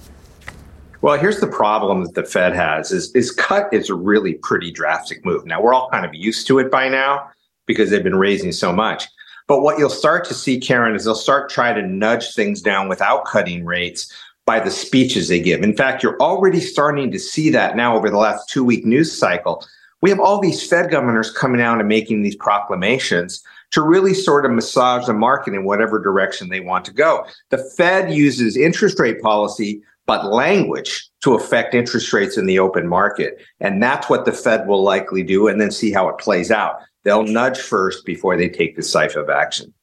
Well, 1.03 1.19
here's 1.19 1.41
the 1.41 1.48
problem 1.48 2.03
that 2.03 2.13
the 2.13 2.24
Fed 2.24 2.55
has 2.55 2.93
is, 2.93 3.12
is 3.13 3.29
cut 3.29 3.67
is 3.74 3.89
a 3.89 3.93
really 3.93 4.36
pretty 4.36 4.72
drastic 4.72 5.25
move. 5.25 5.45
Now 5.45 5.62
we're 5.62 5.74
all 5.74 5.89
kind 5.89 6.05
of 6.05 6.15
used 6.15 6.48
to 6.48 6.60
it 6.60 6.72
by 6.72 6.88
now 6.88 7.29
because 7.65 7.89
they've 7.89 8.01
been 8.01 8.15
raising 8.15 8.53
so 8.53 8.72
much. 8.72 9.10
But 9.50 9.63
what 9.63 9.77
you'll 9.77 9.89
start 9.89 10.24
to 10.29 10.33
see, 10.33 10.62
Karen, 10.62 10.95
is 10.95 11.03
they'll 11.03 11.15
start 11.15 11.50
trying 11.50 11.75
to 11.75 11.86
nudge 11.86 12.33
things 12.33 12.62
down 12.62 12.88
without 12.88 13.25
cutting 13.25 13.65
rates 13.65 14.10
by 14.45 14.62
the 14.62 14.72
speeches 14.72 15.27
they 15.27 15.41
give. 15.41 15.62
In 15.62 15.75
fact, 15.75 16.03
you're 16.03 16.17
already 16.22 16.62
starting 16.62 17.12
to 17.12 17.19
see 17.19 17.50
that 17.50 17.75
now 17.75 17.98
over 17.98 18.10
the 18.10 18.15
last 18.15 18.48
two 18.48 18.63
week 18.63 18.86
news 18.86 19.12
cycle. 19.12 19.65
We 20.00 20.10
have 20.10 20.22
all 20.22 20.39
these 20.39 20.65
Fed 20.65 20.89
governors 20.89 21.31
coming 21.31 21.60
out 21.60 21.79
and 21.79 21.89
making 21.89 22.22
these 22.22 22.38
proclamations 22.38 23.43
to 23.72 23.81
really 23.81 24.13
sort 24.13 24.45
of 24.45 24.53
massage 24.53 25.05
the 25.05 25.13
market 25.13 25.53
in 25.53 25.65
whatever 25.65 26.01
direction 26.01 26.48
they 26.48 26.62
want 26.62 26.86
to 26.86 26.93
go. 26.93 27.25
The 27.50 27.57
Fed 27.57 28.13
uses 28.13 28.55
interest 28.55 29.00
rate 29.00 29.22
policy 29.22 29.81
but 30.05 30.25
language 30.25 31.10
to 31.24 31.36
affect 31.36 31.74
interest 31.74 32.12
rates 32.12 32.38
in 32.38 32.45
the 32.45 32.60
open 32.60 32.88
market. 32.88 33.41
And 33.60 33.81
that's 33.81 34.10
what 34.10 34.25
the 34.25 34.33
Fed 34.33 34.67
will 34.67 34.83
likely 34.83 35.24
do 35.24 35.48
and 35.48 35.60
then 35.60 35.72
see 35.72 35.91
how 35.91 36.10
it 36.10 36.17
plays 36.17 36.51
out. 36.51 36.79
They'll 37.03 37.24
nudge 37.24 37.60
first 37.60 38.05
before 38.05 38.38
they 38.38 38.50
take 38.50 38.75
decisive 38.75 39.29
action. 39.29 39.74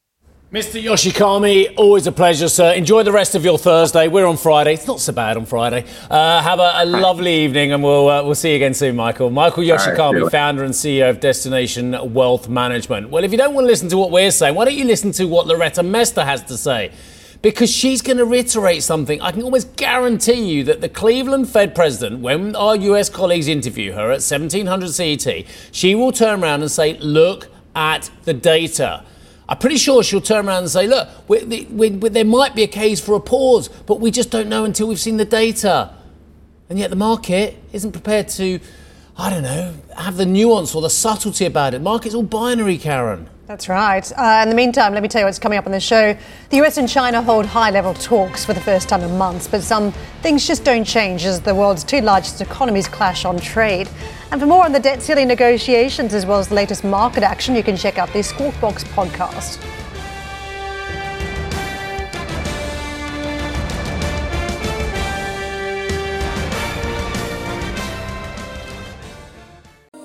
Mr. 0.51 0.83
Yoshikami, 0.83 1.73
always 1.77 2.07
a 2.07 2.11
pleasure, 2.11 2.49
sir. 2.49 2.73
Enjoy 2.73 3.03
the 3.03 3.11
rest 3.11 3.35
of 3.35 3.45
your 3.45 3.57
Thursday. 3.57 4.09
We're 4.09 4.25
on 4.25 4.35
Friday. 4.35 4.73
It's 4.73 4.85
not 4.85 4.99
so 4.99 5.13
bad 5.13 5.37
on 5.37 5.45
Friday. 5.45 5.85
Uh, 6.09 6.41
have 6.41 6.59
a, 6.59 6.73
a 6.75 6.85
lovely 6.85 7.45
evening, 7.45 7.71
and 7.71 7.81
we'll 7.81 8.09
uh, 8.09 8.21
we'll 8.21 8.35
see 8.35 8.49
you 8.49 8.55
again 8.57 8.73
soon, 8.73 8.97
Michael. 8.97 9.29
Michael 9.29 9.63
Yoshikami, 9.63 10.23
right, 10.23 10.29
founder 10.29 10.65
and 10.65 10.73
CEO 10.73 11.09
of 11.09 11.21
Destination 11.21 12.13
Wealth 12.13 12.49
Management. 12.49 13.09
Well, 13.09 13.23
if 13.23 13.31
you 13.31 13.37
don't 13.37 13.53
want 13.53 13.63
to 13.63 13.69
listen 13.69 13.87
to 13.89 13.97
what 13.97 14.11
we're 14.11 14.29
saying, 14.29 14.53
why 14.53 14.65
don't 14.65 14.75
you 14.75 14.83
listen 14.83 15.13
to 15.13 15.23
what 15.23 15.47
Loretta 15.47 15.83
Mester 15.83 16.25
has 16.25 16.43
to 16.43 16.57
say? 16.57 16.91
Because 17.41 17.71
she's 17.71 18.01
going 18.01 18.17
to 18.17 18.25
reiterate 18.25 18.83
something. 18.83 19.19
I 19.21 19.31
can 19.31 19.41
almost 19.43 19.75
guarantee 19.75 20.43
you 20.43 20.63
that 20.65 20.81
the 20.81 20.89
Cleveland 20.89 21.49
Fed 21.49 21.73
president, 21.73 22.21
when 22.21 22.55
our 22.55 22.75
US 22.75 23.09
colleagues 23.09 23.47
interview 23.47 23.93
her 23.93 24.11
at 24.11 24.21
1700 24.21 24.91
CET, 24.91 25.45
she 25.71 25.95
will 25.95 26.11
turn 26.11 26.43
around 26.43 26.61
and 26.61 26.71
say, 26.71 26.97
Look 26.99 27.49
at 27.75 28.11
the 28.23 28.33
data. 28.33 29.03
I'm 29.49 29.57
pretty 29.57 29.77
sure 29.77 30.03
she'll 30.03 30.21
turn 30.21 30.47
around 30.47 30.63
and 30.63 30.71
say, 30.71 30.87
Look, 30.87 31.09
we, 31.27 31.65
we, 31.69 31.89
we, 31.91 32.09
there 32.09 32.25
might 32.25 32.55
be 32.55 32.63
a 32.63 32.67
case 32.67 32.99
for 32.99 33.15
a 33.15 33.19
pause, 33.19 33.69
but 33.69 33.99
we 33.99 34.11
just 34.11 34.29
don't 34.29 34.47
know 34.47 34.63
until 34.63 34.87
we've 34.87 34.99
seen 34.99 35.17
the 35.17 35.25
data. 35.25 35.95
And 36.69 36.77
yet 36.79 36.89
the 36.89 36.95
market 36.95 37.57
isn't 37.73 37.91
prepared 37.91 38.29
to, 38.29 38.59
I 39.17 39.29
don't 39.29 39.43
know, 39.43 39.73
have 39.97 40.15
the 40.15 40.25
nuance 40.25 40.73
or 40.73 40.81
the 40.81 40.89
subtlety 40.89 41.45
about 41.45 41.73
it. 41.73 41.81
Market's 41.81 42.15
all 42.15 42.23
binary, 42.23 42.77
Karen. 42.77 43.29
That's 43.51 43.67
right. 43.67 44.09
Uh, 44.17 44.43
in 44.43 44.49
the 44.49 44.55
meantime, 44.55 44.93
let 44.93 45.03
me 45.03 45.09
tell 45.09 45.19
you 45.19 45.25
what's 45.25 45.37
coming 45.37 45.57
up 45.59 45.65
on 45.65 45.73
the 45.73 45.79
show. 45.81 46.15
The 46.51 46.57
US 46.61 46.77
and 46.77 46.87
China 46.87 47.21
hold 47.21 47.45
high 47.45 47.69
level 47.69 47.93
talks 47.93 48.45
for 48.45 48.53
the 48.53 48.61
first 48.61 48.87
time 48.87 49.01
in 49.01 49.17
months, 49.17 49.45
but 49.45 49.61
some 49.61 49.91
things 50.21 50.47
just 50.47 50.63
don't 50.63 50.85
change 50.85 51.25
as 51.25 51.41
the 51.41 51.53
world's 51.53 51.83
two 51.83 51.99
largest 51.99 52.39
economies 52.39 52.87
clash 52.87 53.25
on 53.25 53.37
trade. 53.41 53.89
And 54.31 54.39
for 54.39 54.47
more 54.47 54.63
on 54.63 54.71
the 54.71 54.79
debt 54.79 55.01
ceiling 55.01 55.27
negotiations 55.27 56.13
as 56.13 56.25
well 56.25 56.39
as 56.39 56.47
the 56.47 56.55
latest 56.55 56.85
market 56.85 57.23
action, 57.23 57.53
you 57.53 57.61
can 57.61 57.75
check 57.75 57.97
out 57.97 58.13
the 58.13 58.23
Squawk 58.23 58.57
Box 58.61 58.85
podcast. 58.85 59.59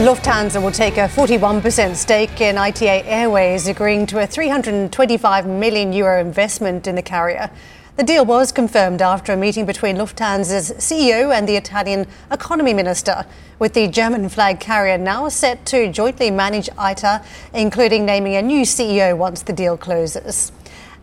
Lufthansa 0.00 0.62
will 0.62 0.72
take 0.72 0.96
a 0.96 1.08
41% 1.08 1.94
stake 1.94 2.40
in 2.40 2.56
ITA 2.56 3.04
Airways, 3.04 3.68
agreeing 3.68 4.06
to 4.06 4.18
a 4.22 4.26
325 4.26 5.46
million 5.46 5.92
euro 5.92 6.18
investment 6.22 6.86
in 6.86 6.94
the 6.94 7.02
carrier. 7.02 7.50
The 7.96 8.02
deal 8.02 8.24
was 8.24 8.50
confirmed 8.50 9.02
after 9.02 9.34
a 9.34 9.36
meeting 9.36 9.66
between 9.66 9.96
Lufthansa's 9.96 10.72
CEO 10.78 11.36
and 11.36 11.46
the 11.46 11.56
Italian 11.56 12.06
economy 12.30 12.72
minister, 12.72 13.26
with 13.58 13.74
the 13.74 13.88
German 13.88 14.30
flag 14.30 14.58
carrier 14.58 14.96
now 14.96 15.28
set 15.28 15.66
to 15.66 15.92
jointly 15.92 16.30
manage 16.30 16.70
ITA, 16.78 17.22
including 17.52 18.06
naming 18.06 18.36
a 18.36 18.42
new 18.42 18.62
CEO 18.62 19.14
once 19.14 19.42
the 19.42 19.52
deal 19.52 19.76
closes. 19.76 20.50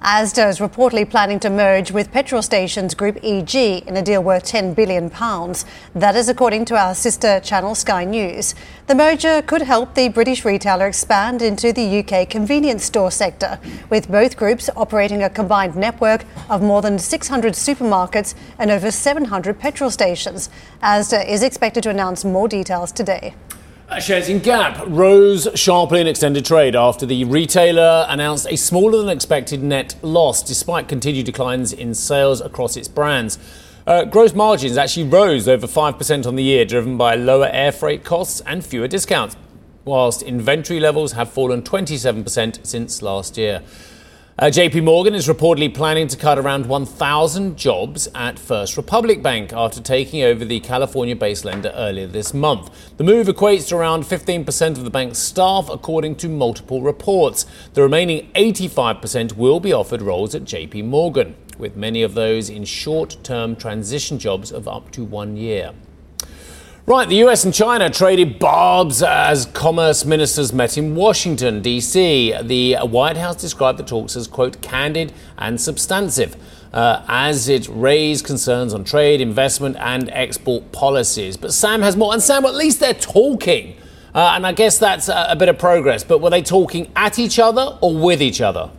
Asda 0.01 0.47
is 0.47 0.59
reportedly 0.59 1.09
planning 1.09 1.39
to 1.39 1.49
merge 1.49 1.91
with 1.91 2.11
petrol 2.11 2.43
stations 2.43 2.93
Group 2.93 3.17
EG 3.23 3.55
in 3.55 3.97
a 3.97 4.01
deal 4.03 4.21
worth 4.21 4.43
£10 4.43 4.75
billion. 4.75 5.09
That 5.95 6.15
is 6.15 6.29
according 6.29 6.65
to 6.65 6.77
our 6.77 6.93
sister 6.93 7.39
channel 7.39 7.73
Sky 7.73 8.03
News. 8.03 8.53
The 8.85 8.93
merger 8.93 9.41
could 9.41 9.63
help 9.63 9.95
the 9.95 10.09
British 10.09 10.45
retailer 10.45 10.87
expand 10.87 11.41
into 11.41 11.73
the 11.73 11.99
UK 11.99 12.29
convenience 12.29 12.85
store 12.85 13.09
sector, 13.09 13.59
with 13.89 14.09
both 14.09 14.37
groups 14.37 14.69
operating 14.75 15.23
a 15.23 15.31
combined 15.31 15.75
network 15.75 16.25
of 16.47 16.61
more 16.61 16.83
than 16.83 16.99
600 16.99 17.53
supermarkets 17.53 18.35
and 18.59 18.69
over 18.69 18.91
700 18.91 19.59
petrol 19.59 19.89
stations. 19.89 20.51
Asda 20.83 21.27
is 21.27 21.41
expected 21.41 21.81
to 21.83 21.89
announce 21.89 22.23
more 22.23 22.47
details 22.47 22.91
today. 22.91 23.33
Shares 23.95 24.29
in 24.29 24.39
Gap 24.39 24.83
rose 24.85 25.47
sharply 25.55 26.01
in 26.01 26.07
extended 26.07 26.45
trade 26.45 26.75
after 26.75 27.05
the 27.05 27.23
retailer 27.23 28.05
announced 28.09 28.45
a 28.47 28.55
smaller 28.55 28.99
than 28.99 29.09
expected 29.09 29.63
net 29.63 29.95
loss 30.03 30.43
despite 30.43 30.87
continued 30.87 31.25
declines 31.25 31.73
in 31.73 31.95
sales 31.95 32.39
across 32.39 32.77
its 32.77 32.87
brands. 32.87 33.39
Uh, 33.87 34.03
gross 34.03 34.35
margins 34.35 34.77
actually 34.77 35.07
rose 35.07 35.47
over 35.47 35.65
5% 35.65 36.27
on 36.27 36.35
the 36.35 36.43
year, 36.43 36.63
driven 36.63 36.95
by 36.95 37.15
lower 37.15 37.49
air 37.51 37.71
freight 37.71 38.03
costs 38.03 38.39
and 38.41 38.63
fewer 38.63 38.87
discounts, 38.87 39.35
whilst 39.83 40.21
inventory 40.21 40.79
levels 40.79 41.13
have 41.13 41.31
fallen 41.31 41.63
27% 41.63 42.67
since 42.67 43.01
last 43.01 43.35
year. 43.35 43.63
Uh, 44.39 44.51
JP 44.51 44.83
Morgan 44.83 45.15
is 45.15 45.27
reportedly 45.27 45.73
planning 45.73 46.07
to 46.07 46.15
cut 46.15 46.37
around 46.37 46.67
1,000 46.67 47.57
jobs 47.57 48.07
at 48.13 48.37
First 48.37 48.77
Republic 48.77 49.23
Bank 49.23 49.51
after 49.51 49.81
taking 49.81 50.21
over 50.21 50.45
the 50.45 50.59
California 50.59 51.15
based 51.15 51.43
lender 51.43 51.71
earlier 51.73 52.05
this 52.05 52.35
month. 52.35 52.69
The 52.97 53.03
move 53.03 53.25
equates 53.25 53.69
to 53.69 53.77
around 53.77 54.03
15% 54.03 54.77
of 54.77 54.83
the 54.83 54.91
bank's 54.91 55.17
staff, 55.17 55.69
according 55.71 56.17
to 56.17 56.29
multiple 56.29 56.83
reports. 56.83 57.47
The 57.73 57.81
remaining 57.81 58.29
85% 58.33 59.37
will 59.37 59.59
be 59.59 59.73
offered 59.73 60.03
roles 60.03 60.35
at 60.35 60.43
JP 60.43 60.85
Morgan, 60.85 61.35
with 61.57 61.75
many 61.75 62.03
of 62.03 62.13
those 62.13 62.47
in 62.47 62.63
short 62.63 63.17
term 63.23 63.55
transition 63.55 64.19
jobs 64.19 64.51
of 64.51 64.67
up 64.67 64.91
to 64.91 65.03
one 65.03 65.35
year. 65.35 65.73
Right, 66.89 67.09
the 67.09 67.17
US 67.25 67.43
and 67.43 67.53
China 67.53 67.89
traded 67.89 68.39
barbs 68.39 69.03
as 69.03 69.47
commerce 69.47 70.05
ministers 70.05 70.53
met 70.53 70.77
in 70.77 70.95
Washington, 70.95 71.61
D.C. 71.61 72.33
The 72.41 72.77
White 72.77 73.17
House 73.17 73.35
described 73.35 73.77
the 73.77 73.83
talks 73.83 74.15
as, 74.15 74.25
quote, 74.25 74.61
candid 74.61 75.11
and 75.37 75.59
substantive. 75.59 76.37
Uh, 76.71 77.03
as 77.09 77.49
it 77.49 77.67
raised 77.67 78.25
concerns 78.25 78.73
on 78.73 78.85
trade, 78.85 79.19
investment, 79.19 79.75
and 79.81 80.09
export 80.13 80.71
policies. 80.71 81.35
But 81.35 81.51
Sam 81.51 81.81
has 81.81 81.97
more. 81.97 82.13
And 82.13 82.23
Sam, 82.23 82.45
at 82.45 82.55
least 82.55 82.79
they're 82.79 82.93
talking. 82.93 83.75
Uh, 84.15 84.31
and 84.35 84.47
I 84.47 84.53
guess 84.53 84.77
that's 84.77 85.09
a, 85.09 85.27
a 85.31 85.35
bit 85.35 85.49
of 85.49 85.59
progress. 85.59 86.05
But 86.05 86.21
were 86.21 86.29
they 86.29 86.41
talking 86.41 86.89
at 86.95 87.19
each 87.19 87.37
other 87.37 87.77
or 87.81 87.97
with 87.97 88.21
each 88.21 88.39
other? 88.39 88.71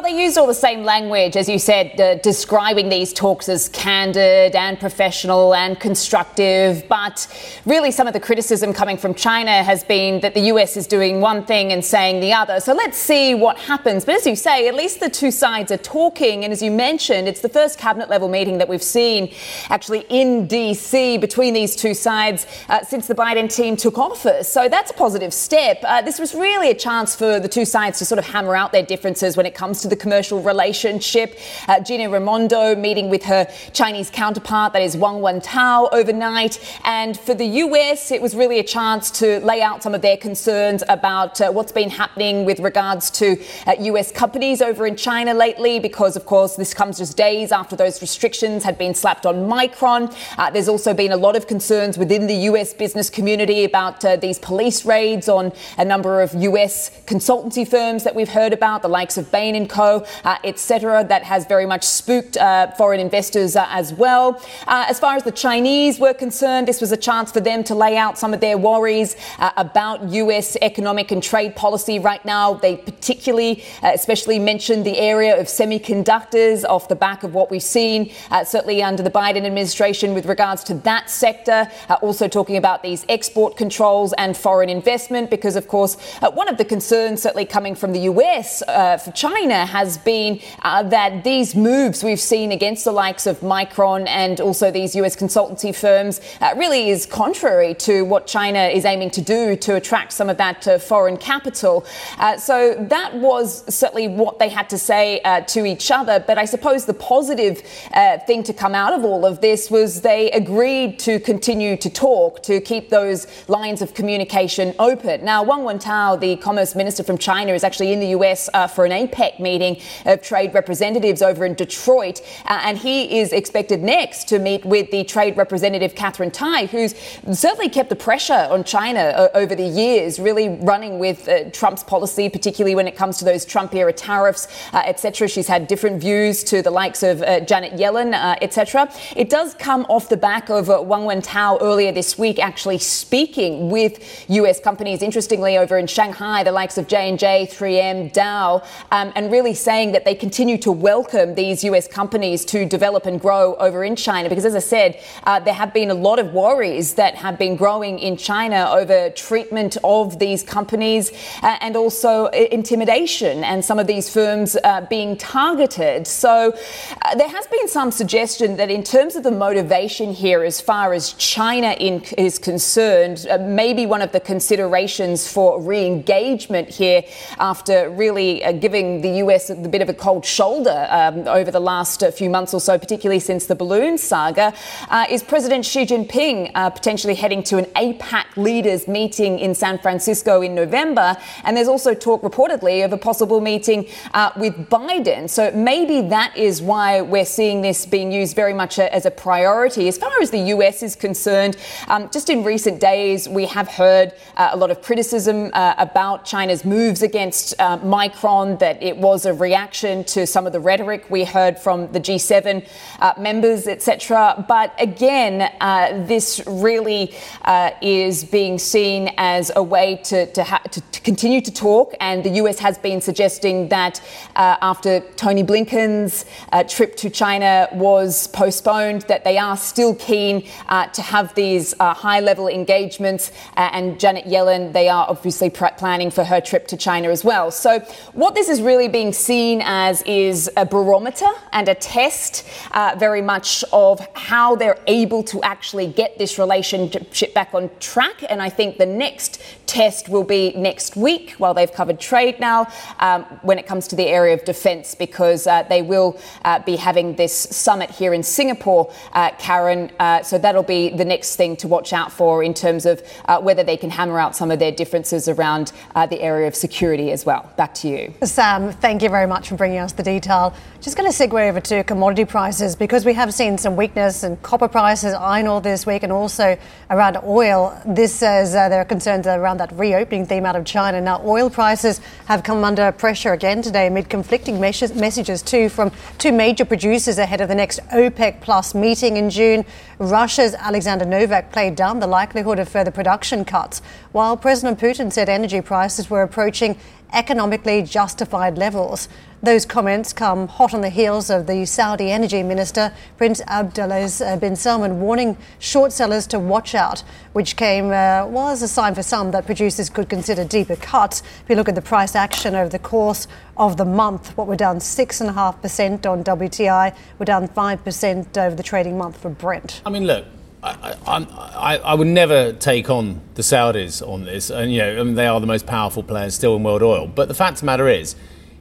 Well, 0.00 0.10
they 0.10 0.22
used 0.22 0.38
all 0.38 0.46
the 0.46 0.54
same 0.54 0.82
language, 0.82 1.36
as 1.36 1.46
you 1.46 1.58
said, 1.58 2.00
uh, 2.00 2.14
describing 2.22 2.88
these 2.88 3.12
talks 3.12 3.50
as 3.50 3.68
candid 3.68 4.56
and 4.56 4.80
professional 4.80 5.52
and 5.54 5.78
constructive. 5.78 6.88
But 6.88 7.26
really, 7.66 7.90
some 7.90 8.06
of 8.06 8.14
the 8.14 8.20
criticism 8.20 8.72
coming 8.72 8.96
from 8.96 9.12
China 9.12 9.62
has 9.62 9.84
been 9.84 10.20
that 10.20 10.32
the 10.32 10.40
US 10.52 10.78
is 10.78 10.86
doing 10.86 11.20
one 11.20 11.44
thing 11.44 11.70
and 11.70 11.84
saying 11.84 12.20
the 12.20 12.32
other. 12.32 12.60
So 12.60 12.72
let's 12.72 12.96
see 12.96 13.34
what 13.34 13.58
happens. 13.58 14.06
But 14.06 14.14
as 14.14 14.26
you 14.26 14.36
say, 14.36 14.68
at 14.68 14.74
least 14.74 15.00
the 15.00 15.10
two 15.10 15.30
sides 15.30 15.70
are 15.70 15.76
talking. 15.76 16.44
And 16.44 16.52
as 16.54 16.62
you 16.62 16.70
mentioned, 16.70 17.28
it's 17.28 17.42
the 17.42 17.50
first 17.50 17.78
cabinet 17.78 18.08
level 18.08 18.30
meeting 18.30 18.56
that 18.56 18.70
we've 18.70 18.82
seen 18.82 19.34
actually 19.68 20.06
in 20.08 20.48
DC 20.48 21.20
between 21.20 21.52
these 21.52 21.76
two 21.76 21.92
sides 21.92 22.46
uh, 22.70 22.82
since 22.84 23.06
the 23.06 23.14
Biden 23.14 23.54
team 23.54 23.76
took 23.76 23.98
office. 23.98 24.50
So 24.50 24.66
that's 24.66 24.92
a 24.92 24.94
positive 24.94 25.34
step. 25.34 25.80
Uh, 25.82 26.00
this 26.00 26.18
was 26.18 26.34
really 26.34 26.70
a 26.70 26.74
chance 26.74 27.14
for 27.14 27.38
the 27.38 27.48
two 27.48 27.66
sides 27.66 27.98
to 27.98 28.06
sort 28.06 28.18
of 28.18 28.24
hammer 28.24 28.56
out 28.56 28.72
their 28.72 28.86
differences 28.86 29.36
when 29.36 29.44
it 29.44 29.54
comes 29.54 29.80
comes 29.80 29.82
to 29.82 29.88
the 29.90 29.96
commercial 29.96 30.40
relationship. 30.42 31.38
Uh, 31.68 31.80
Gina 31.80 32.08
Raimondo 32.08 32.74
meeting 32.74 33.10
with 33.10 33.24
her 33.24 33.46
Chinese 33.72 34.10
counterpart, 34.10 34.72
that 34.72 34.82
is 34.82 34.96
Wang 34.96 35.16
Wentao, 35.16 35.88
overnight. 35.92 36.58
And 36.84 37.18
for 37.18 37.34
the 37.34 37.46
US, 37.46 38.10
it 38.10 38.22
was 38.22 38.34
really 38.34 38.58
a 38.58 38.64
chance 38.64 39.10
to 39.12 39.40
lay 39.40 39.60
out 39.60 39.82
some 39.82 39.94
of 39.94 40.02
their 40.02 40.16
concerns 40.16 40.82
about 40.88 41.40
uh, 41.40 41.50
what's 41.50 41.72
been 41.72 41.90
happening 41.90 42.44
with 42.44 42.60
regards 42.60 43.10
to 43.10 43.36
uh, 43.66 43.74
US 43.78 44.10
companies 44.12 44.62
over 44.62 44.86
in 44.86 44.96
China 44.96 45.34
lately, 45.34 45.78
because, 45.78 46.16
of 46.16 46.24
course, 46.24 46.56
this 46.56 46.72
comes 46.72 46.98
just 46.98 47.16
days 47.16 47.52
after 47.52 47.76
those 47.76 48.00
restrictions 48.00 48.64
had 48.64 48.78
been 48.78 48.94
slapped 48.94 49.26
on 49.26 49.48
Micron. 49.48 50.14
Uh, 50.38 50.50
there's 50.50 50.68
also 50.68 50.94
been 50.94 51.12
a 51.12 51.16
lot 51.16 51.36
of 51.36 51.46
concerns 51.46 51.98
within 51.98 52.26
the 52.26 52.34
US 52.50 52.72
business 52.72 53.10
community 53.10 53.64
about 53.64 54.04
uh, 54.04 54.16
these 54.16 54.38
police 54.38 54.84
raids 54.84 55.28
on 55.28 55.52
a 55.78 55.84
number 55.84 56.22
of 56.22 56.32
US 56.34 56.90
consultancy 57.06 57.66
firms 57.66 58.04
that 58.04 58.14
we've 58.14 58.28
heard 58.28 58.52
about, 58.52 58.82
the 58.82 58.88
likes 58.88 59.18
of 59.18 59.30
Bain 59.32 59.54
and 59.54 59.68
Co., 59.80 60.04
uh, 60.24 60.36
etc., 60.44 61.04
that 61.04 61.22
has 61.22 61.46
very 61.46 61.64
much 61.64 61.84
spooked 61.84 62.36
uh, 62.36 62.70
foreign 62.72 63.00
investors 63.00 63.56
uh, 63.56 63.66
as 63.70 63.94
well. 63.94 64.38
Uh, 64.66 64.84
as 64.90 65.00
far 65.00 65.16
as 65.16 65.22
the 65.22 65.32
Chinese 65.32 65.98
were 65.98 66.12
concerned, 66.12 66.68
this 66.68 66.82
was 66.82 66.92
a 66.92 66.98
chance 66.98 67.32
for 67.32 67.40
them 67.40 67.64
to 67.64 67.74
lay 67.74 67.96
out 67.96 68.18
some 68.18 68.34
of 68.34 68.40
their 68.40 68.58
worries 68.58 69.16
uh, 69.38 69.50
about 69.56 69.96
U.S. 70.10 70.58
economic 70.60 71.10
and 71.12 71.22
trade 71.22 71.56
policy 71.56 71.98
right 71.98 72.22
now. 72.26 72.52
They 72.52 72.76
particularly, 72.76 73.64
especially 73.82 74.38
mentioned 74.38 74.84
the 74.84 74.98
area 74.98 75.40
of 75.40 75.46
semiconductors 75.46 76.62
off 76.68 76.88
the 76.88 77.00
back 77.06 77.22
of 77.22 77.32
what 77.32 77.50
we've 77.50 77.62
seen, 77.62 78.12
certainly 78.44 78.82
under 78.82 79.02
the 79.02 79.10
Biden 79.10 79.46
administration 79.46 80.12
with 80.12 80.26
regards 80.26 80.62
to 80.64 80.74
that 80.90 81.08
sector. 81.08 81.70
also 82.02 82.28
talking 82.28 82.58
about 82.58 82.82
these 82.82 83.06
export 83.08 83.56
controls 83.56 84.12
and 84.18 84.36
foreign 84.36 84.68
investment, 84.68 85.30
because 85.30 85.56
of 85.56 85.68
course, 85.68 85.94
one 86.34 86.48
of 86.48 86.58
the 86.58 86.66
concerns 86.66 87.22
certainly 87.22 87.46
coming 87.46 87.74
from 87.74 87.92
the 87.92 88.00
U.S. 88.12 88.62
for 89.04 89.12
China 89.14 89.69
has 89.70 89.98
been 89.98 90.40
uh, 90.62 90.82
that 90.82 91.22
these 91.22 91.54
moves 91.54 92.02
we've 92.02 92.20
seen 92.20 92.50
against 92.50 92.84
the 92.84 92.92
likes 92.92 93.26
of 93.26 93.38
Micron 93.40 94.06
and 94.08 94.40
also 94.40 94.70
these 94.70 94.96
US 94.96 95.14
consultancy 95.14 95.74
firms 95.74 96.20
uh, 96.40 96.52
really 96.56 96.90
is 96.90 97.06
contrary 97.06 97.72
to 97.74 98.04
what 98.04 98.26
China 98.26 98.58
is 98.58 98.84
aiming 98.84 99.10
to 99.10 99.20
do 99.20 99.54
to 99.56 99.76
attract 99.76 100.12
some 100.12 100.28
of 100.28 100.36
that 100.38 100.66
uh, 100.66 100.78
foreign 100.78 101.16
capital. 101.16 101.86
Uh, 102.18 102.36
so 102.36 102.74
that 102.96 103.14
was 103.14 103.64
certainly 103.72 104.08
what 104.08 104.38
they 104.40 104.48
had 104.48 104.68
to 104.68 104.78
say 104.78 105.20
uh, 105.20 105.40
to 105.42 105.64
each 105.64 105.90
other. 105.90 106.22
But 106.26 106.36
I 106.36 106.46
suppose 106.46 106.84
the 106.84 106.94
positive 106.94 107.62
uh, 107.94 108.18
thing 108.26 108.42
to 108.44 108.52
come 108.52 108.74
out 108.74 108.92
of 108.92 109.04
all 109.04 109.24
of 109.24 109.40
this 109.40 109.70
was 109.70 110.00
they 110.00 110.30
agreed 110.32 110.98
to 111.00 111.20
continue 111.20 111.76
to 111.76 111.88
talk, 111.88 112.42
to 112.42 112.60
keep 112.60 112.90
those 112.90 113.26
lines 113.48 113.82
of 113.82 113.94
communication 113.94 114.74
open. 114.80 115.24
Now, 115.24 115.44
Wang 115.44 115.60
Wentao, 115.60 116.18
the 116.18 116.36
commerce 116.36 116.74
minister 116.74 117.04
from 117.04 117.18
China, 117.18 117.52
is 117.52 117.62
actually 117.62 117.92
in 117.92 118.00
the 118.00 118.10
US 118.18 118.48
for 118.74 118.84
an 118.84 118.92
APEC 118.92 119.38
meeting 119.38 119.59
of 120.06 120.22
trade 120.22 120.54
representatives 120.54 121.22
over 121.22 121.44
in 121.44 121.54
Detroit. 121.54 122.20
Uh, 122.46 122.60
and 122.64 122.78
he 122.78 123.18
is 123.18 123.32
expected 123.32 123.82
next 123.82 124.28
to 124.28 124.38
meet 124.38 124.64
with 124.64 124.90
the 124.90 125.04
trade 125.04 125.36
representative, 125.36 125.94
Katherine 125.94 126.30
Tai, 126.30 126.66
who's 126.66 126.94
certainly 127.32 127.68
kept 127.68 127.88
the 127.88 127.96
pressure 127.96 128.48
on 128.50 128.64
China 128.64 129.00
uh, 129.00 129.28
over 129.34 129.54
the 129.54 129.66
years, 129.66 130.18
really 130.18 130.48
running 130.48 130.98
with 130.98 131.28
uh, 131.28 131.50
Trump's 131.50 131.84
policy, 131.84 132.28
particularly 132.28 132.74
when 132.74 132.88
it 132.88 132.96
comes 132.96 133.18
to 133.18 133.24
those 133.24 133.44
Trump 133.44 133.74
era 133.74 133.92
tariffs, 133.92 134.48
uh, 134.72 134.82
etc. 134.84 135.28
She's 135.28 135.48
had 135.48 135.66
different 135.66 136.00
views 136.00 136.42
to 136.44 136.62
the 136.62 136.70
likes 136.70 137.02
of 137.02 137.22
uh, 137.22 137.40
Janet 137.40 137.74
Yellen, 137.74 138.14
uh, 138.14 138.36
etc. 138.40 138.90
It 139.16 139.30
does 139.30 139.54
come 139.54 139.86
off 139.88 140.08
the 140.08 140.16
back 140.16 140.48
of 140.50 140.68
Wang 140.68 141.02
Wentao 141.02 141.58
earlier 141.60 141.92
this 141.92 142.18
week 142.18 142.38
actually 142.38 142.78
speaking 142.78 143.70
with 143.70 144.24
U.S. 144.28 144.60
companies, 144.60 145.02
interestingly, 145.02 145.58
over 145.58 145.78
in 145.78 145.86
Shanghai, 145.86 146.42
the 146.42 146.52
likes 146.52 146.78
of 146.78 146.88
J&J, 146.88 147.48
3M, 147.50 148.12
Dow, 148.12 148.62
um, 148.90 149.12
and 149.14 149.30
really 149.30 149.49
saying 149.54 149.92
that 149.92 150.04
they 150.04 150.14
continue 150.14 150.58
to 150.58 150.72
welcome 150.72 151.34
these 151.34 151.64
US 151.64 151.86
companies 151.88 152.44
to 152.46 152.64
develop 152.64 153.06
and 153.06 153.20
grow 153.20 153.54
over 153.56 153.84
in 153.84 153.96
China. 153.96 154.28
Because, 154.28 154.44
as 154.44 154.54
I 154.54 154.60
said, 154.60 155.00
uh, 155.24 155.40
there 155.40 155.54
have 155.54 155.72
been 155.72 155.90
a 155.90 155.94
lot 155.94 156.18
of 156.18 156.32
worries 156.32 156.94
that 156.94 157.14
have 157.14 157.38
been 157.38 157.56
growing 157.56 157.98
in 157.98 158.16
China 158.16 158.68
over 158.72 159.10
treatment 159.10 159.76
of 159.84 160.18
these 160.18 160.42
companies 160.42 161.12
uh, 161.42 161.56
and 161.60 161.76
also 161.76 162.26
intimidation 162.26 163.44
and 163.44 163.64
some 163.64 163.78
of 163.78 163.86
these 163.86 164.12
firms 164.12 164.56
uh, 164.64 164.86
being 164.88 165.16
targeted. 165.16 166.06
So, 166.06 166.54
uh, 167.02 167.14
there 167.14 167.28
has 167.28 167.46
been 167.46 167.68
some 167.68 167.90
suggestion 167.90 168.56
that, 168.56 168.70
in 168.70 168.82
terms 168.82 169.16
of 169.16 169.22
the 169.22 169.30
motivation 169.30 170.12
here, 170.12 170.42
as 170.42 170.60
far 170.60 170.92
as 170.92 171.12
China 171.14 171.72
in, 171.78 172.02
is 172.18 172.38
concerned, 172.38 173.26
uh, 173.30 173.38
maybe 173.38 173.86
one 173.86 174.02
of 174.02 174.12
the 174.12 174.20
considerations 174.20 175.30
for 175.30 175.60
re 175.60 175.86
engagement 175.86 176.68
here 176.68 177.02
after 177.38 177.90
really 177.90 178.44
uh, 178.44 178.52
giving 178.52 179.00
the 179.00 179.18
US 179.24 179.29
a 179.30 179.54
bit 179.54 179.80
of 179.80 179.88
a 179.88 179.94
cold 179.94 180.24
shoulder 180.26 180.88
um, 180.90 181.28
over 181.28 181.52
the 181.52 181.60
last 181.60 182.02
uh, 182.02 182.10
few 182.10 182.28
months 182.28 182.52
or 182.52 182.60
so, 182.60 182.76
particularly 182.76 183.20
since 183.20 183.46
the 183.46 183.54
balloon 183.54 183.96
saga, 183.96 184.52
uh, 184.88 185.06
is 185.08 185.22
President 185.22 185.64
Xi 185.64 185.86
Jinping 185.86 186.50
uh, 186.56 186.68
potentially 186.68 187.14
heading 187.14 187.44
to 187.44 187.58
an 187.58 187.66
APEC 187.76 188.36
leaders 188.36 188.88
meeting 188.88 189.38
in 189.38 189.54
San 189.54 189.78
Francisco 189.78 190.42
in 190.42 190.52
November. 190.54 191.16
And 191.44 191.56
there's 191.56 191.68
also 191.68 191.94
talk 191.94 192.22
reportedly 192.22 192.84
of 192.84 192.92
a 192.92 192.96
possible 192.96 193.40
meeting 193.40 193.86
uh, 194.14 194.32
with 194.36 194.68
Biden. 194.68 195.30
So 195.30 195.52
maybe 195.52 196.00
that 196.08 196.36
is 196.36 196.60
why 196.60 197.00
we're 197.00 197.24
seeing 197.24 197.62
this 197.62 197.86
being 197.86 198.10
used 198.10 198.34
very 198.34 198.52
much 198.52 198.80
uh, 198.80 198.88
as 198.90 199.06
a 199.06 199.12
priority. 199.12 199.86
As 199.86 199.96
far 199.96 200.20
as 200.20 200.30
the 200.32 200.40
US 200.56 200.82
is 200.82 200.96
concerned, 200.96 201.56
um, 201.86 202.10
just 202.10 202.30
in 202.30 202.42
recent 202.42 202.80
days, 202.80 203.28
we 203.28 203.46
have 203.46 203.68
heard 203.68 204.12
uh, 204.36 204.50
a 204.52 204.56
lot 204.56 204.72
of 204.72 204.82
criticism 204.82 205.50
about 205.54 206.24
China's 206.24 206.64
moves 206.64 207.02
against 207.02 207.56
Micron, 207.58 208.58
that 208.58 208.82
it 208.82 208.96
was 208.96 209.19
a 209.26 209.34
reaction 209.34 210.04
to 210.04 210.26
some 210.26 210.46
of 210.46 210.52
the 210.52 210.60
rhetoric 210.60 211.10
we 211.10 211.24
heard 211.24 211.58
from 211.58 211.90
the 211.92 212.00
G7 212.00 212.66
uh, 213.00 213.14
members, 213.18 213.66
etc. 213.66 214.44
But 214.48 214.74
again, 214.78 215.52
uh, 215.60 216.04
this 216.06 216.40
really 216.46 217.14
uh, 217.42 217.70
is 217.80 218.24
being 218.24 218.58
seen 218.58 219.12
as 219.16 219.50
a 219.56 219.62
way 219.62 219.96
to, 220.04 220.26
to, 220.32 220.44
ha- 220.44 220.62
to, 220.70 220.80
to, 220.80 221.00
continue 221.00 221.40
to 221.40 221.50
talk. 221.50 221.94
And 222.00 222.22
the 222.22 222.30
US 222.42 222.58
has 222.58 222.78
been 222.78 223.00
suggesting 223.00 223.68
that 223.68 224.00
uh, 224.36 224.56
after 224.60 225.00
Tony 225.16 225.42
Blinken's 225.42 226.26
uh, 226.52 226.64
trip 226.64 226.96
to 226.96 227.10
China 227.10 227.68
was 227.72 228.26
postponed, 228.28 229.02
that 229.02 229.24
they 229.24 229.38
are 229.38 229.56
still 229.56 229.94
keen 229.94 230.48
uh, 230.68 230.86
to 230.88 231.02
have 231.02 231.34
these 231.34 231.74
high 231.80 232.20
level 232.20 232.48
engagements. 232.48 233.32
and 233.56 233.98
Janet 233.98 234.26
Yellen, 234.26 234.72
they 234.72 234.88
are 234.88 235.06
obviously 235.08 235.50
pr- 235.50 235.66
planning 235.76 236.10
for 236.10 236.24
her 236.24 236.40
trip 236.40 236.66
to 236.68 236.76
China 236.76 237.08
as 237.08 237.24
well. 237.24 237.50
So, 237.50 237.80
what 238.12 238.34
this 238.34 238.48
is 238.48 238.60
really 238.60 238.88
being 238.88 239.09
seen 239.12 239.62
as 239.64 240.02
is 240.02 240.50
a 240.56 240.64
barometer 240.64 241.28
and 241.52 241.68
a 241.68 241.74
test, 241.74 242.46
uh, 242.72 242.94
very 242.98 243.22
much 243.22 243.64
of 243.72 244.06
how 244.14 244.56
they're 244.56 244.78
able 244.86 245.22
to 245.24 245.42
actually 245.42 245.86
get 245.86 246.18
this 246.18 246.38
relationship 246.38 247.34
back 247.34 247.54
on 247.54 247.70
track. 247.80 248.22
And 248.28 248.40
I 248.42 248.48
think 248.48 248.78
the 248.78 248.86
next 248.86 249.42
test 249.66 250.08
will 250.08 250.24
be 250.24 250.52
next 250.56 250.96
week, 250.96 251.32
while 251.38 251.54
they've 251.54 251.72
covered 251.72 252.00
trade 252.00 252.40
now, 252.40 252.66
um, 253.00 253.24
when 253.42 253.58
it 253.58 253.66
comes 253.66 253.86
to 253.88 253.96
the 253.96 254.06
area 254.06 254.34
of 254.34 254.44
defence, 254.44 254.94
because 254.94 255.46
uh, 255.46 255.62
they 255.64 255.82
will 255.82 256.18
uh, 256.44 256.58
be 256.60 256.76
having 256.76 257.16
this 257.16 257.32
summit 257.34 257.90
here 257.90 258.14
in 258.14 258.22
Singapore, 258.22 258.92
uh, 259.12 259.30
Karen. 259.38 259.90
Uh, 259.98 260.22
so 260.22 260.38
that'll 260.38 260.62
be 260.62 260.90
the 260.90 261.04
next 261.04 261.36
thing 261.36 261.56
to 261.56 261.68
watch 261.68 261.92
out 261.92 262.12
for 262.12 262.42
in 262.42 262.54
terms 262.54 262.86
of 262.86 263.02
uh, 263.26 263.40
whether 263.40 263.64
they 263.64 263.76
can 263.76 263.90
hammer 263.90 264.18
out 264.18 264.36
some 264.36 264.50
of 264.50 264.58
their 264.58 264.72
differences 264.72 265.28
around 265.28 265.72
the 266.08 266.20
area 266.20 266.48
of 266.48 266.54
security 266.54 267.12
as 267.12 267.26
well. 267.26 267.50
Back 267.56 267.74
to 267.74 267.88
you. 267.88 268.14
Sam, 268.24 268.60
Um, 268.60 268.72
thank 269.00 269.08
you 269.08 269.16
very 269.16 269.26
much 269.26 269.48
for 269.48 269.56
bringing 269.56 269.78
us 269.78 269.92
the 269.92 270.02
detail. 270.02 270.54
Just 270.82 270.94
going 270.94 271.10
to 271.10 271.16
segue 271.16 271.48
over 271.48 271.58
to 271.58 271.82
commodity 271.84 272.26
prices 272.26 272.76
because 272.76 273.06
we 273.06 273.14
have 273.14 273.32
seen 273.32 273.56
some 273.56 273.74
weakness 273.74 274.24
in 274.24 274.36
copper 274.38 274.68
prices, 274.68 275.14
iron 275.14 275.46
ore 275.46 275.62
this 275.62 275.86
week, 275.86 276.02
and 276.02 276.12
also 276.12 276.58
around 276.90 277.16
oil. 277.24 277.80
This 277.86 278.14
says 278.14 278.54
uh, 278.54 278.68
there 278.68 278.78
are 278.78 278.84
concerns 278.84 279.26
around 279.26 279.56
that 279.56 279.72
reopening 279.72 280.26
theme 280.26 280.44
out 280.44 280.54
of 280.54 280.66
China. 280.66 281.00
Now, 281.00 281.22
oil 281.24 281.48
prices 281.48 281.98
have 282.26 282.42
come 282.42 282.62
under 282.62 282.92
pressure 282.92 283.32
again 283.32 283.62
today 283.62 283.86
amid 283.86 284.10
conflicting 284.10 284.60
mes- 284.60 284.94
messages 284.94 285.40
too 285.40 285.70
from 285.70 285.92
two 286.18 286.30
major 286.30 286.66
producers 286.66 287.16
ahead 287.16 287.40
of 287.40 287.48
the 287.48 287.54
next 287.54 287.80
OPEC 287.94 288.42
Plus 288.42 288.74
meeting 288.74 289.16
in 289.16 289.30
June. 289.30 289.64
Russia's 289.98 290.54
Alexander 290.54 291.06
Novak 291.06 291.52
played 291.52 291.74
down 291.74 292.00
the 292.00 292.06
likelihood 292.06 292.58
of 292.58 292.68
further 292.68 292.90
production 292.90 293.46
cuts, 293.46 293.80
while 294.12 294.36
President 294.36 294.78
Putin 294.78 295.10
said 295.10 295.30
energy 295.30 295.62
prices 295.62 296.10
were 296.10 296.22
approaching 296.22 296.76
economically 297.12 297.82
justified 297.82 298.58
levels. 298.58 299.08
Those 299.42 299.64
comments 299.64 300.12
come 300.12 300.48
hot 300.48 300.74
on 300.74 300.82
the 300.82 300.90
heels 300.90 301.30
of 301.30 301.46
the 301.46 301.64
Saudi 301.64 302.10
energy 302.10 302.42
minister, 302.42 302.92
Prince 303.16 303.40
Abdulaziz 303.42 304.20
uh, 304.20 304.36
bin 304.36 304.54
Salman, 304.54 305.00
warning 305.00 305.38
short 305.58 305.92
sellers 305.92 306.26
to 306.26 306.38
watch 306.38 306.74
out, 306.74 307.02
which 307.32 307.56
came 307.56 307.86
uh, 307.86 308.26
was 308.26 308.60
a 308.60 308.68
sign 308.68 308.94
for 308.94 309.02
some 309.02 309.30
that 309.30 309.46
producers 309.46 309.88
could 309.88 310.10
consider 310.10 310.44
deeper 310.44 310.76
cuts. 310.76 311.22
If 311.42 311.44
you 311.48 311.56
look 311.56 311.70
at 311.70 311.74
the 311.74 311.80
price 311.80 312.14
action 312.14 312.54
over 312.54 312.68
the 312.68 312.78
course 312.78 313.28
of 313.56 313.78
the 313.78 313.86
month, 313.86 314.36
what 314.36 314.46
we're 314.46 314.56
down 314.56 314.76
6.5% 314.76 316.06
on 316.06 316.22
WTI, 316.22 316.94
we're 317.18 317.24
down 317.24 317.48
5% 317.48 318.36
over 318.36 318.54
the 318.54 318.62
trading 318.62 318.98
month 318.98 319.16
for 319.16 319.30
Brent. 319.30 319.80
I 319.86 319.90
mean, 319.90 320.06
look, 320.06 320.26
I, 320.62 320.96
I, 321.06 321.76
I, 321.78 321.94
would 321.94 322.06
never 322.06 322.52
take 322.52 322.90
on 322.90 323.20
the 323.34 323.42
Saudis 323.42 324.06
on 324.06 324.24
this, 324.24 324.50
and 324.50 324.70
you 324.70 324.78
know, 324.78 325.00
I 325.00 325.02
mean, 325.02 325.14
they 325.14 325.26
are 325.26 325.40
the 325.40 325.46
most 325.46 325.66
powerful 325.66 326.02
players 326.02 326.34
still 326.34 326.56
in 326.56 326.62
world 326.62 326.82
oil. 326.82 327.06
But 327.06 327.28
the 327.28 327.34
fact 327.34 327.54
of 327.54 327.60
the 327.60 327.66
matter 327.66 327.88
is, 327.88 328.14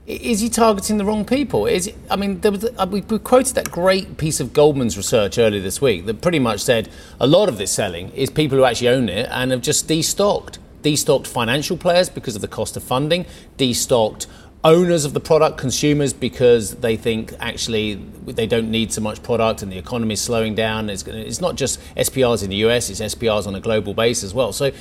is 0.08 0.40
he 0.40 0.50
targeting 0.50 0.98
the 0.98 1.06
wrong 1.06 1.26
people? 1.26 1.66
Is 1.66 1.92
I 2.10 2.16
mean, 2.16 2.40
was, 2.42 2.66
uh, 2.66 2.88
we, 2.90 3.02
we 3.02 3.20
quoted 3.20 3.56
that 3.56 3.70
great 3.70 4.18
piece 4.18 4.40
of 4.40 4.54
Goldman's 4.54 4.98
research 4.98 5.38
earlier 5.38 5.62
this 5.62 5.82
week 5.82 6.06
that 6.06 6.22
pretty 6.22 6.40
much 6.40 6.62
said 6.62 6.90
a 7.20 7.28
lot 7.28 7.50
of 7.50 7.58
this 7.58 7.72
selling 7.72 8.10
is 8.12 8.30
people 8.30 8.58
who 8.58 8.64
actually 8.64 8.90
own 8.90 9.10
it 9.10 9.28
and 9.30 9.52
have 9.52 9.62
just 9.62 9.88
destocked. 9.88 10.58
Destocked 10.82 11.28
financial 11.28 11.76
players 11.76 12.10
because 12.10 12.36
of 12.36 12.42
the 12.42 12.48
cost 12.48 12.78
of 12.78 12.84
funding, 12.84 13.26
destocked 13.58 14.26
owners 14.64 15.06
of 15.06 15.14
the 15.14 15.20
product, 15.20 15.58
consumers, 15.58 16.12
because 16.12 16.76
they 16.76 16.98
think 16.98 17.34
actually 17.40 17.96
they 18.26 18.48
don't 18.48 18.70
need 18.70 18.92
so 18.92 19.02
much 19.02 19.24
product 19.24 19.62
and 19.62 19.72
the 19.72 19.78
economy 19.78 20.14
is 20.14 20.22
slowing 20.22 20.56
down. 20.56 20.90
It's, 20.90 21.04
it's 21.04 21.42
not 21.42 21.56
just 21.56 21.80
SPRs 21.96 22.44
in 22.44 22.50
the 22.50 22.58
US, 22.58 22.90
it's 22.90 23.00
SPRs 23.00 23.48
on 23.48 23.56
a 23.56 23.62
global 23.62 23.94
base 23.94 24.24
as 24.24 24.34
well. 24.34 24.52
So, 24.52 24.72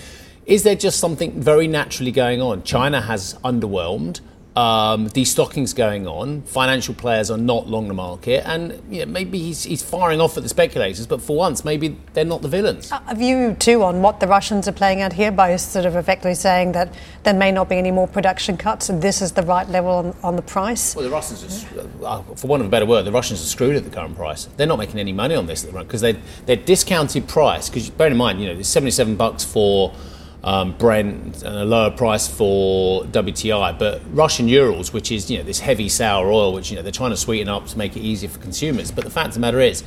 is 0.47 0.63
there 0.63 0.75
just 0.75 0.99
something 0.99 1.39
very 1.41 1.69
naturally 1.69 2.11
going 2.11 2.41
on? 2.41 2.63
China 2.63 3.03
has 3.03 3.35
underwhelmed 3.45 4.21
um, 4.57 5.09
destocking's 5.11 5.73
going 5.73 6.07
on. 6.07 6.43
Financial 6.43 6.95
players 6.95 7.31
are 7.31 7.39
not 7.39 7.69
long 7.69 7.89
the 7.89 7.95
market, 7.95 8.47
and 8.47 8.83
you 8.91 9.05
know, 9.05 9.07
maybe 9.07 9.39
he's, 9.39 9.65
he's 9.65 9.83
firing 9.83 10.21
off 10.21 10.37
at 10.37 10.43
the 10.43 10.49
speculators. 10.49 11.07
But 11.07 11.23
for 11.23 11.37
once, 11.37 11.65
maybe 11.65 11.97
they're 12.15 12.25
not 12.25 12.43
the 12.43 12.49
villains. 12.49 12.91
A 13.09 13.15
view 13.15 13.55
too 13.59 13.83
on 13.85 14.03
what 14.03 14.21
the 14.21 14.27
Russians 14.27 14.67
are 14.67 14.73
playing 14.73 15.01
out 15.01 15.13
here 15.13 15.31
by 15.31 15.55
sort 15.57 15.87
of 15.87 15.95
effectively 15.95 16.35
saying 16.35 16.73
that 16.73 16.93
there 17.23 17.35
may 17.35 17.53
not 17.53 17.69
be 17.69 17.77
any 17.77 17.91
more 17.91 18.09
production 18.09 18.57
cuts, 18.57 18.89
and 18.89 19.01
this 19.01 19.23
is 19.23 19.33
the 19.33 19.43
right 19.43 19.69
level 19.69 19.93
on, 19.93 20.17
on 20.23 20.37
the 20.37 20.43
price. 20.43 20.97
Well, 20.97 21.05
the 21.05 21.11
Russians, 21.11 21.65
are, 22.03 22.05
uh, 22.05 22.23
for 22.35 22.47
want 22.49 22.63
of 22.63 22.67
a 22.67 22.71
better 22.71 22.87
word, 22.87 23.05
the 23.05 23.13
Russians 23.13 23.41
are 23.41 23.47
screwed 23.47 23.77
at 23.77 23.85
the 23.85 23.91
current 23.91 24.17
price. 24.17 24.47
They're 24.57 24.67
not 24.67 24.79
making 24.79 24.99
any 24.99 25.13
money 25.13 25.35
on 25.35 25.47
this 25.47 25.63
at 25.63 25.69
the 25.69 25.73
moment 25.73 25.89
because 25.89 26.01
they 26.01 26.19
they're 26.47 26.57
discounted 26.57 27.29
price. 27.29 27.69
Because 27.69 27.91
bear 27.91 28.09
in 28.09 28.17
mind, 28.17 28.41
you 28.41 28.47
know, 28.47 28.59
it's 28.59 28.69
seventy 28.69 28.91
seven 28.91 29.15
bucks 29.15 29.45
for 29.45 29.95
um, 30.45 30.77
Brent 30.79 31.43
and 31.43 31.57
a 31.57 31.65
lower 31.65 31.91
price 31.91 32.29
for 32.29 33.05
WTI. 33.05 33.79
But 33.79 34.03
Russian 34.13 34.49
Urals, 34.49 34.93
which 34.93 35.11
is 35.11 35.31
you 35.31 35.39
know 35.39 35.45
this 35.45 35.61
heavy 35.61 35.89
sour 35.89 36.31
oil, 36.31 36.53
which 36.53 36.71
you 36.71 36.77
know 36.77 36.83
they're 36.83 36.93
trying 36.93 37.11
to 37.11 37.17
sweeten 37.17 37.49
up 37.49 37.67
to 37.67 37.79
make 37.79 37.97
it 37.97 38.01
easier 38.01 38.29
for 38.29 38.39
consumers. 38.39 38.91
But 38.91 39.05
the 39.05 39.11
fact 39.11 39.29
of 39.29 39.35
the 39.35 39.41
matter 39.41 39.61
is, 39.61 39.83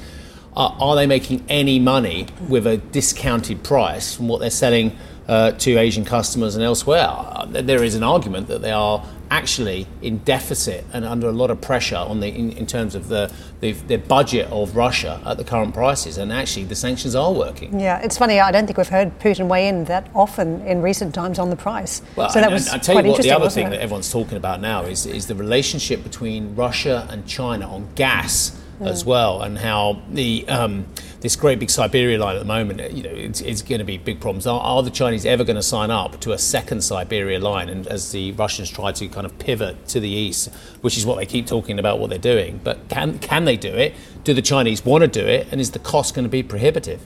are, 0.55 0.75
are 0.79 0.95
they 0.95 1.07
making 1.07 1.45
any 1.47 1.79
money 1.79 2.27
with 2.47 2.67
a 2.67 2.77
discounted 2.77 3.63
price 3.63 4.15
from 4.15 4.27
what 4.27 4.39
they're 4.39 4.49
selling 4.49 4.97
uh, 5.27 5.51
to 5.51 5.77
Asian 5.77 6.03
customers 6.03 6.55
and 6.55 6.63
elsewhere? 6.63 7.07
Uh, 7.07 7.45
there 7.45 7.83
is 7.83 7.95
an 7.95 8.03
argument 8.03 8.47
that 8.47 8.61
they 8.61 8.71
are 8.71 9.05
actually 9.31 9.87
in 10.01 10.17
deficit 10.19 10.85
and 10.91 11.05
under 11.05 11.27
a 11.27 11.31
lot 11.31 11.49
of 11.49 11.61
pressure 11.61 11.95
on 11.95 12.19
the 12.19 12.27
in, 12.27 12.51
in 12.51 12.67
terms 12.67 12.93
of 12.93 13.07
the, 13.07 13.33
the, 13.61 13.71
the 13.71 13.95
budget 13.95 14.45
of 14.51 14.75
Russia 14.75 15.21
at 15.25 15.37
the 15.37 15.43
current 15.43 15.73
prices, 15.73 16.17
and 16.17 16.31
actually 16.31 16.65
the 16.65 16.75
sanctions 16.75 17.15
are 17.15 17.31
working. 17.31 17.79
Yeah, 17.79 17.99
it's 18.01 18.17
funny. 18.17 18.39
I 18.39 18.51
don't 18.51 18.65
think 18.65 18.77
we've 18.77 18.87
heard 18.89 19.17
Putin 19.19 19.47
weigh 19.47 19.69
in 19.69 19.85
that 19.85 20.09
often 20.13 20.61
in 20.67 20.81
recent 20.81 21.15
times 21.15 21.39
on 21.39 21.49
the 21.49 21.55
price. 21.55 22.01
Well, 22.15 22.29
so 22.29 22.41
that 22.41 22.51
was 22.51 22.67
I 22.69 22.77
tell 22.77 23.03
you 23.03 23.11
what, 23.11 23.21
the 23.21 23.31
other 23.31 23.49
thing 23.49 23.67
it? 23.67 23.69
that 23.71 23.81
everyone's 23.81 24.11
talking 24.11 24.37
about 24.37 24.59
now 24.59 24.83
is 24.83 25.05
is 25.05 25.27
the 25.27 25.35
relationship 25.35 26.03
between 26.03 26.53
Russia 26.55 27.07
and 27.09 27.25
China 27.25 27.73
on 27.73 27.87
gas 27.95 28.61
mm. 28.81 28.87
as 28.87 29.05
well, 29.05 29.41
and 29.41 29.57
how 29.57 30.01
the 30.09 30.47
um, 30.49 30.85
this 31.21 31.35
great 31.35 31.59
big 31.59 31.69
Siberia 31.69 32.17
line 32.19 32.35
at 32.35 32.39
the 32.39 32.45
moment, 32.45 32.81
uh, 32.81 32.87
you 32.87 33.03
know, 33.03 33.11
it's, 33.11 33.41
it's 33.41 33.61
going 33.61 33.79
to 33.79 33.85
be 33.85 33.97
big 33.97 34.19
problems. 34.19 34.47
Are, 34.47 34.59
are, 34.59 34.83
the 34.83 34.89
Chinese 34.89 35.25
ever 35.25 35.43
going 35.43 35.55
to 35.55 35.63
sign 35.63 35.91
up 35.91 36.19
to 36.21 36.33
a 36.33 36.37
second 36.37 36.83
Siberia 36.83 37.39
line? 37.39 37.69
And 37.69 37.87
as 37.87 38.11
the 38.11 38.31
Russians 38.33 38.69
try 38.71 38.91
to 38.91 39.07
kind 39.07 39.25
of 39.25 39.37
pivot 39.37 39.87
to 39.89 39.99
the 39.99 40.09
east, 40.09 40.53
which 40.81 40.97
is 40.97 41.05
what 41.05 41.17
they 41.17 41.27
keep 41.27 41.45
talking 41.45 41.77
about 41.77 41.99
what 41.99 42.09
they're 42.09 42.19
doing, 42.19 42.59
but 42.63 42.89
can 42.89 43.19
can 43.19 43.45
they 43.45 43.55
do 43.55 43.73
it? 43.73 43.93
Do 44.23 44.33
the 44.33 44.41
Chinese 44.41 44.83
want 44.83 45.03
to 45.03 45.07
do 45.07 45.25
it? 45.25 45.47
And 45.51 45.61
is 45.61 45.71
the 45.71 45.79
cost 45.79 46.15
going 46.15 46.23
to 46.23 46.29
be 46.29 46.41
prohibitive? 46.41 47.05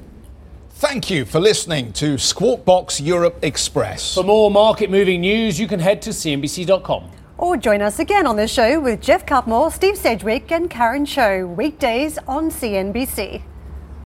Thank 0.71 1.09
you 1.09 1.25
for 1.25 1.39
listening 1.39 1.93
to 1.93 2.17
Squawk 2.17 2.65
Box 2.65 3.01
Europe 3.01 3.39
Express. 3.41 4.13
For 4.13 4.23
more 4.23 4.49
market 4.49 4.89
moving 4.89 5.21
news, 5.21 5.59
you 5.59 5.67
can 5.67 5.79
head 5.79 6.01
to 6.03 6.09
CNBC.com. 6.11 7.11
Or 7.37 7.57
join 7.57 7.81
us 7.81 7.99
again 7.99 8.25
on 8.25 8.37
the 8.37 8.47
show 8.47 8.79
with 8.79 9.01
Geoff 9.01 9.25
Cutmore, 9.25 9.71
Steve 9.71 9.97
Sedgwick, 9.97 10.51
and 10.51 10.69
Karen 10.69 11.05
Tso, 11.05 11.47
weekdays 11.47 12.17
on 12.27 12.49
CNBC. 12.49 13.41